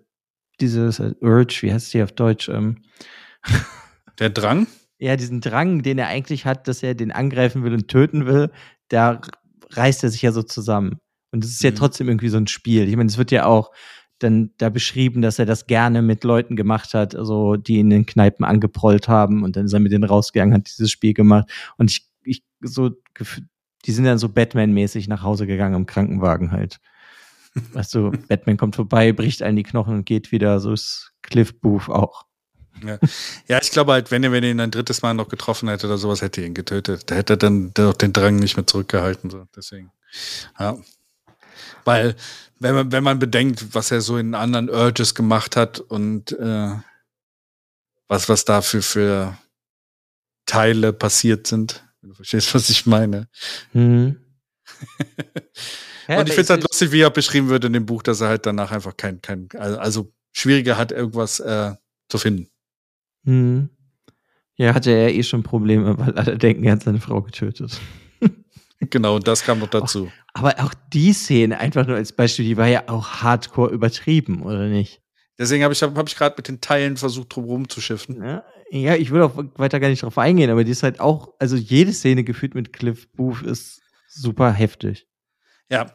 [0.60, 2.50] dieses Urge, wie heißt die auf Deutsch?
[2.50, 2.82] Ähm.
[4.20, 4.66] Der Drang?
[4.98, 8.50] Ja, diesen Drang, den er eigentlich hat, dass er den angreifen will und töten will,
[8.88, 9.22] da
[9.72, 10.98] reißt er sich ja so zusammen.
[11.32, 11.76] Und es ist ja mhm.
[11.76, 12.88] trotzdem irgendwie so ein Spiel.
[12.88, 13.72] Ich meine, es wird ja auch
[14.20, 18.06] dann da beschrieben, dass er das gerne mit Leuten gemacht hat, also die in den
[18.06, 21.50] Kneipen angeprollt haben und dann ist er mit denen rausgegangen, hat dieses Spiel gemacht.
[21.78, 22.92] Und ich, ich so,
[23.86, 26.80] die sind dann so Batman-mäßig nach Hause gegangen im Krankenwagen halt.
[27.74, 30.60] Weißt du, Batman kommt vorbei, bricht allen die Knochen und geht wieder.
[30.60, 32.26] So ist Cliff Booth auch.
[32.84, 32.98] Ja.
[33.48, 35.88] ja, ich glaube halt, wenn er, wenn er ihn ein drittes Mal noch getroffen hätte
[35.88, 37.10] oder sowas, hätte er ihn getötet.
[37.10, 39.30] Da hätte er dann den Drang nicht mehr zurückgehalten.
[39.30, 39.46] So.
[39.56, 39.92] Deswegen.
[40.60, 40.78] Ja.
[41.84, 42.16] Weil,
[42.60, 46.72] wenn man, wenn man bedenkt, was er so in anderen Urges gemacht hat und äh,
[48.08, 48.82] was, was da für,
[50.46, 53.28] Teile passiert sind, wenn du verstehst, was ich meine.
[53.74, 54.18] Mhm.
[56.08, 58.30] und ich finde es halt lustig, wie er beschrieben wird in dem Buch, dass er
[58.30, 61.74] halt danach einfach kein, kein, also schwieriger hat, irgendwas äh,
[62.10, 62.50] zu finden.
[63.24, 63.70] Mhm.
[64.58, 67.80] Ja, hatte er eh schon Probleme, weil alle denken, er hat seine Frau getötet.
[68.80, 70.08] Genau, und das kam noch dazu.
[70.34, 74.44] Auch, aber auch die Szene, einfach nur als Beispiel, die war ja auch hardcore übertrieben,
[74.44, 75.02] oder nicht?
[75.38, 78.24] Deswegen habe ich, hab ich gerade mit den Teilen versucht, drum rumzuschiffen.
[78.24, 81.34] Ja, ja, ich will auch weiter gar nicht drauf eingehen, aber die ist halt auch,
[81.40, 85.08] also jede Szene gefühlt mit Cliff Booth ist super heftig.
[85.70, 85.94] Ja,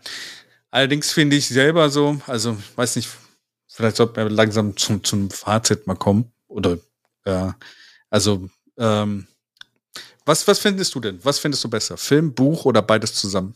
[0.71, 3.09] allerdings finde ich selber so, also weiß nicht,
[3.67, 6.33] vielleicht sollten wir langsam zum, zum Fazit mal kommen.
[6.49, 6.79] Oder
[7.27, 7.57] ja,
[8.11, 9.27] also ähm,
[10.31, 11.19] was, was findest du denn?
[11.25, 11.97] Was findest du besser?
[11.97, 13.55] Film, Buch oder beides zusammen?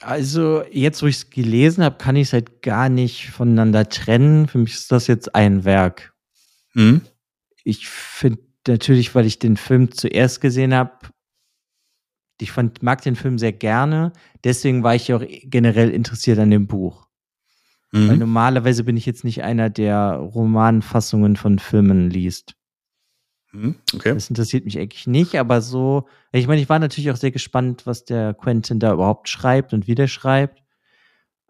[0.00, 4.48] Also, jetzt, wo ich es gelesen habe, kann ich es halt gar nicht voneinander trennen.
[4.48, 6.12] Für mich ist das jetzt ein Werk.
[6.74, 7.02] Mhm.
[7.62, 10.92] Ich finde natürlich, weil ich den Film zuerst gesehen habe,
[12.40, 14.12] ich fand, mag den Film sehr gerne.
[14.42, 17.06] Deswegen war ich auch generell interessiert an dem Buch.
[17.92, 18.08] Mhm.
[18.08, 22.56] Weil normalerweise bin ich jetzt nicht einer, der Romanfassungen von Filmen liest.
[23.52, 24.14] Mhm, okay.
[24.14, 27.86] Das interessiert mich eigentlich nicht, aber so, ich meine, ich war natürlich auch sehr gespannt,
[27.86, 30.62] was der Quentin da überhaupt schreibt und wie der schreibt.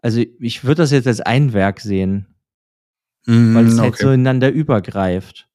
[0.01, 2.35] Also ich würde das jetzt als ein Werk sehen,
[3.25, 4.03] mm, weil es halt okay.
[4.03, 5.47] so ineinander übergreift.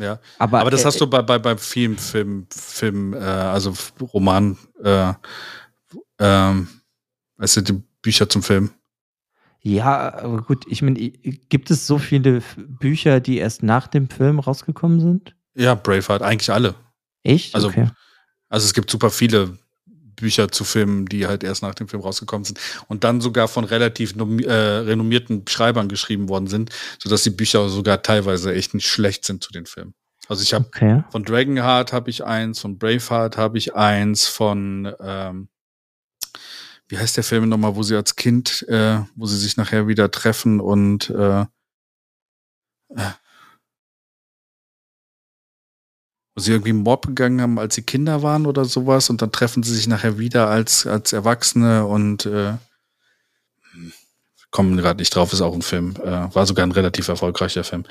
[0.00, 3.72] Ja, aber, aber das äh, hast du bei, bei, bei vielen Film, Film, äh, also
[4.00, 5.12] Roman, äh,
[6.18, 6.68] ähm,
[7.36, 8.70] weißt du, die Bücher zum Film.
[9.60, 14.40] Ja, aber gut, ich meine, gibt es so viele Bücher, die erst nach dem Film
[14.40, 15.36] rausgekommen sind?
[15.54, 16.74] Ja, Braveheart, eigentlich alle.
[17.22, 17.54] Echt?
[17.54, 17.90] Also, okay.
[18.48, 19.58] also es gibt super viele
[20.16, 23.64] Bücher zu Filmen, die halt erst nach dem Film rausgekommen sind und dann sogar von
[23.64, 29.24] relativ äh, renommierten Schreibern geschrieben worden sind, sodass die Bücher sogar teilweise echt nicht schlecht
[29.24, 29.94] sind zu den Filmen.
[30.28, 31.02] Also ich habe okay.
[31.10, 35.48] von Dragonheart habe ich eins, von Braveheart habe ich eins, von ähm,
[36.88, 40.10] wie heißt der Film nochmal, wo sie als Kind, äh, wo sie sich nachher wieder
[40.10, 41.46] treffen und äh,
[46.34, 49.62] wo sie irgendwie Mob gegangen haben, als sie Kinder waren oder sowas und dann treffen
[49.62, 52.54] sie sich nachher wieder als, als Erwachsene und äh,
[54.50, 55.94] kommen gerade nicht drauf, ist auch ein Film.
[56.02, 57.84] Äh, war sogar ein relativ erfolgreicher Film.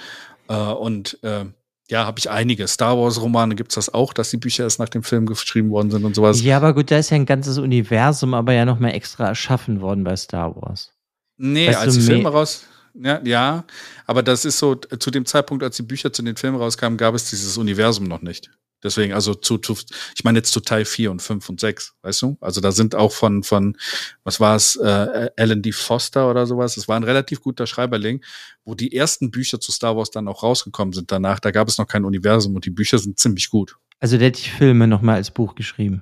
[0.47, 1.45] Äh, und äh,
[1.89, 2.67] ja, habe ich einige.
[2.67, 5.91] Star Wars-Romane gibt es das auch, dass die Bücher erst nach dem Film geschrieben worden
[5.91, 6.41] sind und sowas.
[6.41, 10.03] Ja, aber gut, da ist ja ein ganzes Universum, aber ja nochmal extra erschaffen worden
[10.05, 10.93] bei Star Wars.
[11.37, 12.63] Nee, weißt als die Filme raus.
[12.93, 13.65] Ja, ja,
[14.05, 17.15] aber das ist so, zu dem Zeitpunkt, als die Bücher zu den Filmen rauskamen, gab
[17.15, 18.51] es dieses Universum noch nicht.
[18.83, 19.77] Deswegen, also zu, zu
[20.15, 22.37] ich meine jetzt zu Teil 4 und 5 und 6, weißt du?
[22.41, 23.77] Also da sind auch von, von
[24.23, 25.71] was war es, äh, Alan D.
[25.71, 28.23] Foster oder sowas, es war ein relativ guter Schreiberling,
[28.65, 31.39] wo die ersten Bücher zu Star Wars dann auch rausgekommen sind danach.
[31.39, 33.77] Da gab es noch kein Universum und die Bücher sind ziemlich gut.
[33.99, 36.01] Also der hat die Filme nochmal als Buch geschrieben.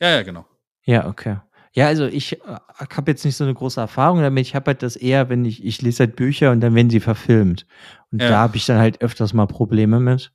[0.00, 0.46] Ja, ja, genau.
[0.84, 1.38] Ja, okay.
[1.78, 2.58] Ja, also ich äh,
[2.90, 4.44] habe jetzt nicht so eine große Erfahrung damit.
[4.44, 6.98] Ich habe halt das eher, wenn ich, ich lese halt Bücher und dann werden sie
[6.98, 7.66] verfilmt.
[8.10, 8.30] Und ja.
[8.30, 10.32] da habe ich dann halt öfters mal Probleme mit.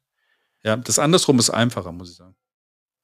[0.63, 2.33] Ja, das andersrum ist einfacher, muss ich sagen.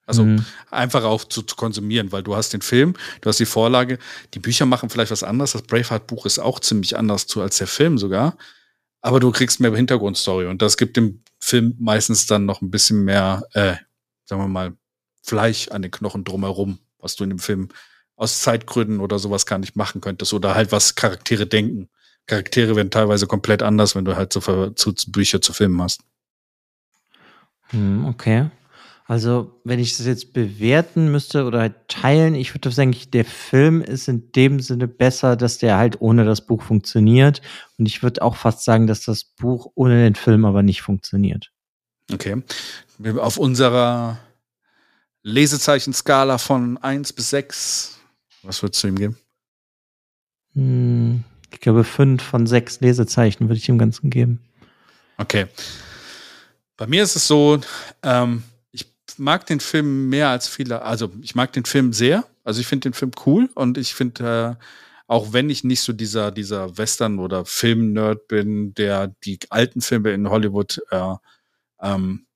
[0.06, 0.46] Also mhm.
[0.72, 4.00] einfacher auch zu, zu, konsumieren, weil du hast den Film, du hast die Vorlage,
[4.34, 5.52] die Bücher machen vielleicht was anderes.
[5.52, 8.38] Das Braveheart-Buch ist auch ziemlich anders zu als der Film sogar.
[9.02, 13.04] Aber du kriegst mehr Hintergrundstory und das gibt dem Film meistens dann noch ein bisschen
[13.04, 13.76] mehr, äh,
[14.24, 14.78] sagen wir mal,
[15.24, 17.68] Fleisch an den Knochen drumherum, was du in dem Film
[18.20, 21.88] aus Zeitgründen oder sowas gar nicht machen könntest oder halt was Charaktere denken.
[22.28, 24.42] Charaktere werden teilweise komplett anders, wenn du halt so
[24.72, 26.02] zu, zu Bücher zu Filmen hast.
[27.70, 28.50] Hm, okay.
[29.06, 33.82] Also, wenn ich das jetzt bewerten müsste oder halt teilen, ich würde sagen, der Film
[33.82, 37.42] ist in dem Sinne besser, dass der halt ohne das Buch funktioniert.
[37.78, 41.52] Und ich würde auch fast sagen, dass das Buch ohne den Film aber nicht funktioniert.
[42.14, 42.44] Okay.
[43.18, 44.20] Auf unserer
[45.24, 47.99] Lesezeichen-Skala von 1 bis 6,
[48.44, 49.18] was würdest du ihm geben?
[50.54, 54.42] Hm, ich glaube, 5 von 6 Lesezeichen würde ich dem Ganzen geben.
[55.18, 55.48] Okay.
[56.78, 57.60] Bei mir ist es so,
[58.04, 58.86] ähm, ich
[59.18, 62.26] mag den Film mehr als viele, also ich mag den Film sehr.
[62.44, 64.64] Also ich finde den Film cool und ich finde äh,
[65.10, 70.12] auch wenn ich nicht so dieser, dieser Western- oder Film-Nerd bin, der die alten Filme
[70.12, 71.16] in Hollywood äh,
[71.82, 72.28] ähm,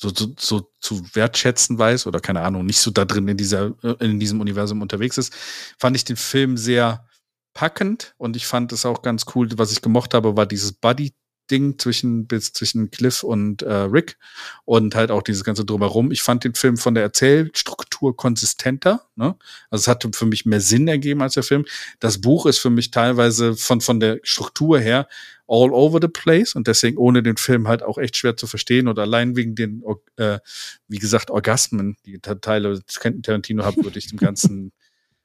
[0.00, 3.72] so, so, so zu wertschätzen weiß oder keine Ahnung, nicht so da drin in dieser,
[3.98, 5.34] in diesem Universum unterwegs ist,
[5.76, 7.04] fand ich den Film sehr
[7.52, 11.14] packend und ich fand es auch ganz cool, was ich gemocht habe, war dieses Buddy
[11.50, 14.18] Ding zwischen, zwischen Cliff und äh, Rick
[14.66, 16.12] und halt auch dieses ganze drumherum.
[16.12, 19.06] Ich fand den Film von der Erzählstruktur konsistenter.
[19.16, 19.34] Ne?
[19.70, 21.64] Also es hatte für mich mehr Sinn ergeben als der Film.
[22.00, 25.08] Das Buch ist für mich teilweise von, von der Struktur her
[25.48, 28.86] all over the place und deswegen ohne den Film halt auch echt schwer zu verstehen
[28.86, 29.82] oder allein wegen den,
[30.16, 30.38] äh,
[30.86, 32.80] wie gesagt, Orgasmen, die Teile
[33.22, 34.72] Tarantino hat, würde ich dem Ganzen,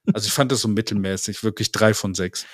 [0.14, 2.46] also ich fand das so mittelmäßig, wirklich drei von sechs.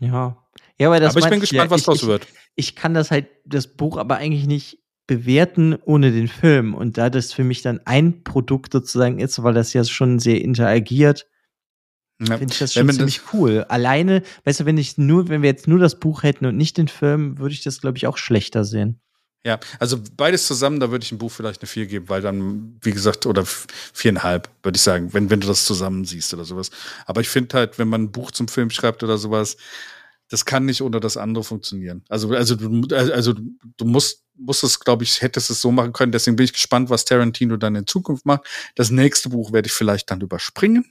[0.00, 0.36] Ja,
[0.78, 2.26] ja, aber, das aber ich bin gespannt, ja, was draus wird.
[2.56, 6.72] Ich kann das halt, das Buch aber eigentlich nicht bewerten ohne den Film.
[6.72, 10.40] Und da das für mich dann ein Produkt sozusagen ist, weil das ja schon sehr
[10.40, 11.26] interagiert,
[12.20, 12.38] ja.
[12.38, 13.64] finde ich das schon ziemlich das cool.
[13.68, 16.76] Alleine, weißt du, wenn ich nur, wenn wir jetzt nur das Buch hätten und nicht
[16.76, 19.00] den Film, würde ich das, glaube ich, auch schlechter sehen.
[19.42, 22.78] Ja, also beides zusammen, da würde ich ein Buch vielleicht eine 4 geben, weil dann,
[22.82, 26.70] wie gesagt, oder viereinhalb, würde ich sagen, wenn, wenn du das zusammen siehst oder sowas.
[27.06, 29.56] Aber ich finde halt, wenn man ein Buch zum Film schreibt oder sowas,
[30.28, 32.04] das kann nicht ohne das andere funktionieren.
[32.08, 36.12] Also, also du, also du musst, musst es, glaube ich, hättest es so machen können.
[36.12, 38.46] Deswegen bin ich gespannt, was Tarantino dann in Zukunft macht.
[38.76, 40.84] Das nächste Buch werde ich vielleicht dann überspringen.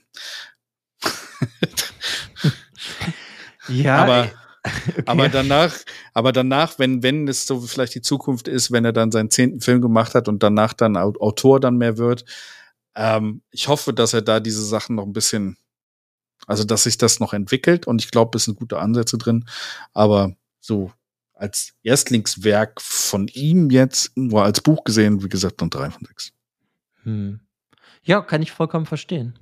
[3.68, 3.96] Ja.
[3.96, 4.30] Aber,
[4.64, 5.02] okay.
[5.06, 5.74] aber danach,
[6.14, 9.60] aber danach, wenn, wenn es so vielleicht die Zukunft ist, wenn er dann seinen zehnten
[9.60, 12.24] Film gemacht hat und danach dann Autor dann mehr wird,
[12.94, 15.56] ähm, ich hoffe, dass er da diese Sachen noch ein bisschen
[16.46, 19.44] also, dass sich das noch entwickelt und ich glaube, es sind gute Ansätze drin.
[19.92, 20.92] Aber so
[21.32, 26.32] als Erstlingswerk von ihm jetzt, nur als Buch gesehen, wie gesagt, dann drei von sechs.
[27.02, 27.40] Hm.
[28.02, 29.38] Ja, kann ich vollkommen verstehen.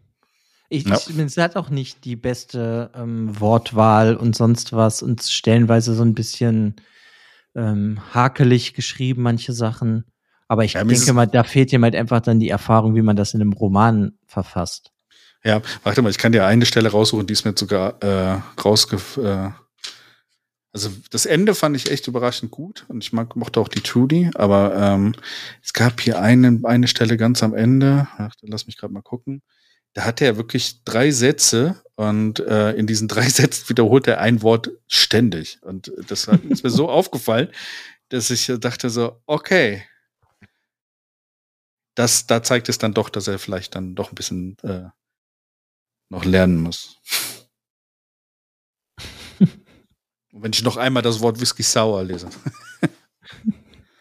[0.69, 0.97] Ich, ja.
[0.97, 6.03] ich, es hat auch nicht die beste ähm, Wortwahl und sonst was und stellenweise so
[6.03, 6.77] ein bisschen
[7.55, 10.05] ähm, hakelig geschrieben, manche Sachen.
[10.47, 13.17] Aber ich ja, denke mal, da fehlt jemand halt einfach dann die Erfahrung, wie man
[13.17, 14.93] das in einem Roman verfasst.
[15.45, 18.99] Ja, warte mal, ich kann dir eine Stelle raussuchen, die ist mir sogar äh, rausge...
[19.23, 19.51] Äh,
[20.71, 24.31] also das Ende fand ich echt überraschend gut und ich mag, mochte auch die Trudy,
[24.35, 25.15] aber ähm,
[25.63, 29.43] es gab hier eine, eine Stelle ganz am Ende, ach, lass mich gerade mal gucken,
[29.95, 34.43] da hat er wirklich drei Sätze und äh, in diesen drei Sätzen wiederholt er ein
[34.43, 37.49] Wort ständig und das ist mir so aufgefallen,
[38.09, 39.83] dass ich dachte so, okay,
[41.95, 44.89] das, da zeigt es dann doch, dass er vielleicht dann doch ein bisschen äh,
[46.11, 46.97] noch lernen muss.
[50.31, 52.29] wenn ich noch einmal das Wort Whisky Sour lese.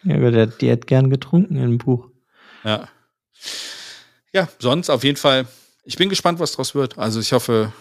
[0.03, 2.09] ja, aber der, die hat gern getrunken im Buch.
[2.63, 2.89] Ja.
[4.33, 5.47] Ja, sonst auf jeden Fall.
[5.87, 6.97] Ich bin gespannt, was draus wird.
[6.97, 7.71] Also ich hoffe,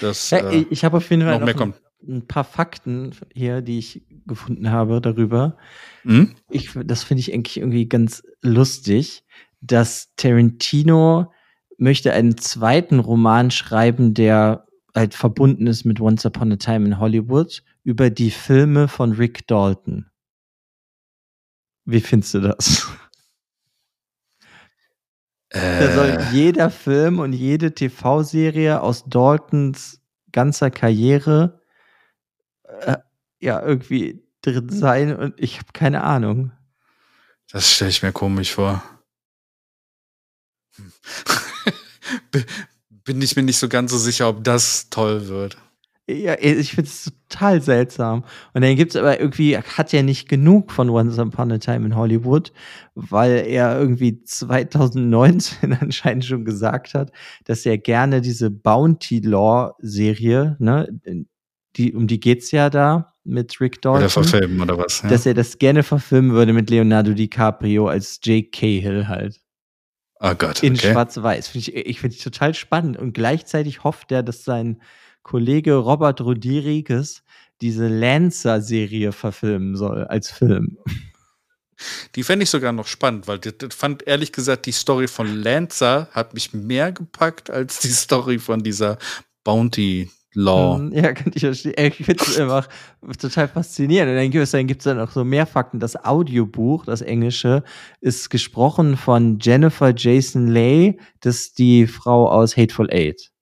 [0.00, 1.80] dass ja, äh, ich habe auf jeden Fall noch, noch mehr kommt.
[2.02, 5.56] Ein, ein paar Fakten hier, die ich gefunden habe darüber.
[6.02, 6.34] Mhm.
[6.50, 9.24] Ich, das finde ich eigentlich irgendwie ganz lustig,
[9.60, 11.32] dass Tarantino
[11.78, 16.98] möchte einen zweiten Roman schreiben, der halt verbunden ist mit Once Upon a Time in
[16.98, 20.10] Hollywood über die Filme von Rick Dalton.
[21.84, 22.88] Wie findest du das?
[25.56, 25.80] Äh.
[25.80, 30.00] Da soll jeder Film und jede TV-Serie aus Daltons
[30.32, 31.60] ganzer Karriere
[32.64, 32.96] äh,
[33.40, 36.52] ja irgendwie drin sein und ich habe keine Ahnung.
[37.50, 38.82] Das stelle ich mir komisch vor.
[43.04, 45.56] bin ich mir nicht so ganz so sicher, ob das toll wird.
[46.08, 48.24] Ja, ich finde es total seltsam.
[48.54, 51.84] Und dann gibt es aber irgendwie, hat er nicht genug von Once Upon a Time
[51.84, 52.52] in Hollywood,
[52.94, 57.10] weil er irgendwie 2019 anscheinend schon gesagt hat,
[57.44, 60.88] dass er gerne diese Bounty Law Serie, ne,
[61.76, 64.02] die, um die geht's ja da mit Rick Dalton.
[64.02, 65.02] Oder verfilmen oder was.
[65.02, 65.08] Ja.
[65.08, 69.40] Dass er das gerne verfilmen würde mit Leonardo DiCaprio als Jake Cahill halt.
[70.20, 70.62] Oh Gott.
[70.62, 70.92] In okay.
[70.92, 71.54] Schwarz-Weiß.
[71.56, 72.96] Ich ich finde es total spannend.
[72.96, 74.80] Und gleichzeitig hofft er, dass sein
[75.26, 77.24] Kollege Robert Rodriguez
[77.60, 80.78] diese Lancer-Serie verfilmen soll als Film.
[82.14, 85.26] Die fände ich sogar noch spannend, weil das, das fand ehrlich gesagt die Story von
[85.42, 88.98] Lancer hat mich mehr gepackt als die Story von dieser
[89.42, 90.78] Bounty Law.
[90.78, 91.74] Hm, ja, kann ich verstehen.
[91.76, 92.68] Ich finde es einfach
[93.18, 94.10] total faszinierend.
[94.10, 95.80] Und dann gibt es dann, gibt's dann auch so mehr Fakten.
[95.80, 97.64] Das Audiobuch, das englische,
[98.00, 100.98] ist gesprochen von Jennifer Jason Leigh.
[101.20, 103.32] Das ist die Frau aus Hateful Eight.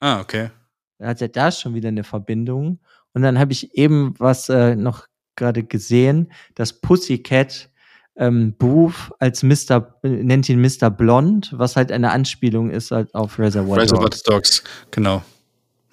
[0.00, 0.50] Ah, okay.
[0.98, 2.80] Da hat ja da schon wieder eine Verbindung.
[3.12, 7.70] Und dann habe ich eben was äh, noch gerade gesehen, dass Pussycat
[8.16, 9.98] ähm, Booth als Mr.
[10.02, 10.90] nennt ihn Mr.
[10.90, 14.22] Blond, was halt eine Anspielung ist halt auf Reservoir, Reservoir Dogs.
[14.22, 14.64] Dogs.
[14.90, 15.22] Genau.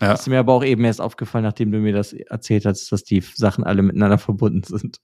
[0.01, 0.09] Ja.
[0.09, 3.03] Das ist mir aber auch eben erst aufgefallen, nachdem du mir das erzählt hast, dass
[3.03, 4.99] die Sachen alle miteinander verbunden sind.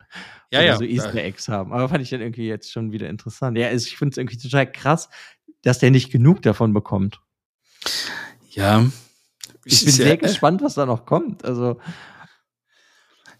[0.51, 0.77] Ja, ja.
[0.77, 1.71] so Easter Eggs haben.
[1.71, 3.57] Aber fand ich dann irgendwie jetzt schon wieder interessant.
[3.57, 5.09] Ja, also ich finde es irgendwie total krass,
[5.61, 7.21] dass der nicht genug davon bekommt.
[8.49, 8.85] Ja.
[9.73, 11.45] Ich, bin sehr, gespannt, was da noch kommt.
[11.45, 11.79] Also.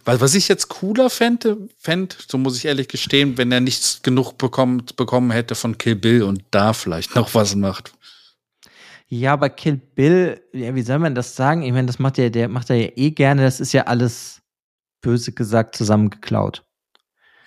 [0.05, 4.01] Weil was ich jetzt cooler fände, fänd, so muss ich ehrlich gestehen, wenn er nichts
[4.01, 7.93] genug bekommt, bekommen hätte von Kill Bill und da vielleicht noch was macht.
[9.07, 11.63] Ja, aber Kill Bill, ja, wie soll man das sagen?
[11.63, 13.41] Ich meine, das macht er, der macht er ja eh gerne.
[13.41, 14.41] Das ist ja alles
[15.01, 16.63] böse gesagt zusammengeklaut.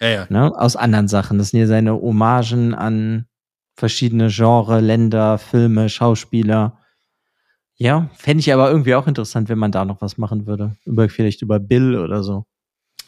[0.00, 0.26] Ja, ja.
[0.28, 0.52] Ne?
[0.56, 1.38] Aus anderen Sachen.
[1.38, 3.26] Das sind ja seine Hommagen an
[3.76, 6.81] verschiedene Genre, Länder, Filme, Schauspieler.
[7.76, 10.76] Ja, fände ich aber irgendwie auch interessant, wenn man da noch was machen würde.
[10.84, 12.44] Über, vielleicht über Bill oder so.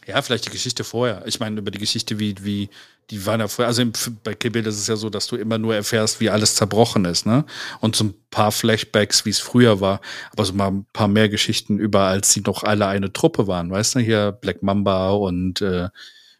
[0.07, 1.23] Ja, vielleicht die Geschichte vorher.
[1.27, 2.69] Ich meine, über die Geschichte, wie, wie,
[3.11, 3.83] die waren ja vorher, also
[4.23, 7.07] bei Kill Bill ist es ja so, dass du immer nur erfährst, wie alles zerbrochen
[7.07, 7.45] ist, ne?
[7.81, 10.01] Und so ein paar Flashbacks, wie es früher war,
[10.33, 13.71] aber so mal ein paar mehr Geschichten über, als sie noch alle eine Truppe waren,
[13.71, 14.01] weißt du?
[14.01, 15.89] Hier Black Mamba und äh,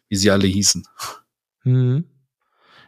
[0.09, 0.85] wie sie alle hießen.
[1.63, 2.05] Mhm.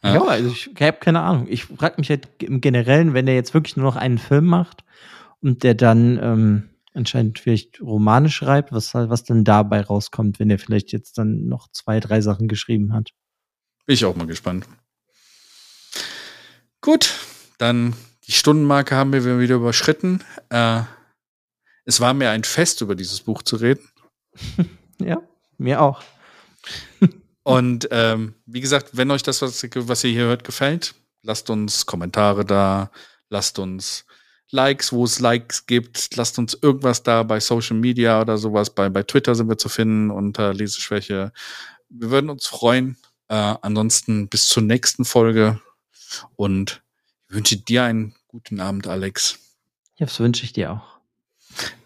[0.03, 0.23] Ja.
[0.23, 1.47] also ich habe keine Ahnung.
[1.49, 4.83] Ich frage mich halt im Generellen, wenn der jetzt wirklich nur noch einen Film macht
[5.41, 10.59] und der dann ähm, anscheinend vielleicht Romane schreibt, was, was dann dabei rauskommt, wenn er
[10.59, 13.11] vielleicht jetzt dann noch zwei, drei Sachen geschrieben hat.
[13.85, 14.67] Bin ich auch mal gespannt.
[16.81, 17.13] Gut,
[17.57, 17.93] dann
[18.27, 20.23] die Stundenmarke haben wir wieder überschritten.
[20.49, 20.81] Äh,
[21.85, 23.88] es war mir ein Fest, über dieses Buch zu reden.
[24.99, 25.21] ja,
[25.57, 26.01] mir auch.
[27.43, 31.85] Und ähm, wie gesagt, wenn euch das, was, was ihr hier hört, gefällt, lasst uns
[31.85, 32.91] Kommentare da,
[33.29, 34.05] lasst uns
[34.51, 36.15] Likes, wo es Likes gibt.
[36.15, 38.69] Lasst uns irgendwas da bei Social Media oder sowas.
[38.69, 41.31] Bei, bei Twitter sind wir zu finden unter Leseschwäche.
[41.89, 42.97] Wir würden uns freuen.
[43.29, 45.59] Äh, ansonsten bis zur nächsten Folge
[46.35, 46.81] und
[47.27, 49.39] ich wünsche dir einen guten Abend, Alex.
[49.97, 50.99] Ja, das wünsche ich dir auch.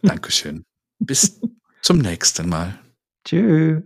[0.03, 0.65] Dankeschön.
[0.99, 1.39] bis
[1.81, 2.79] zum nächsten Mal.
[3.25, 3.81] Tschüss.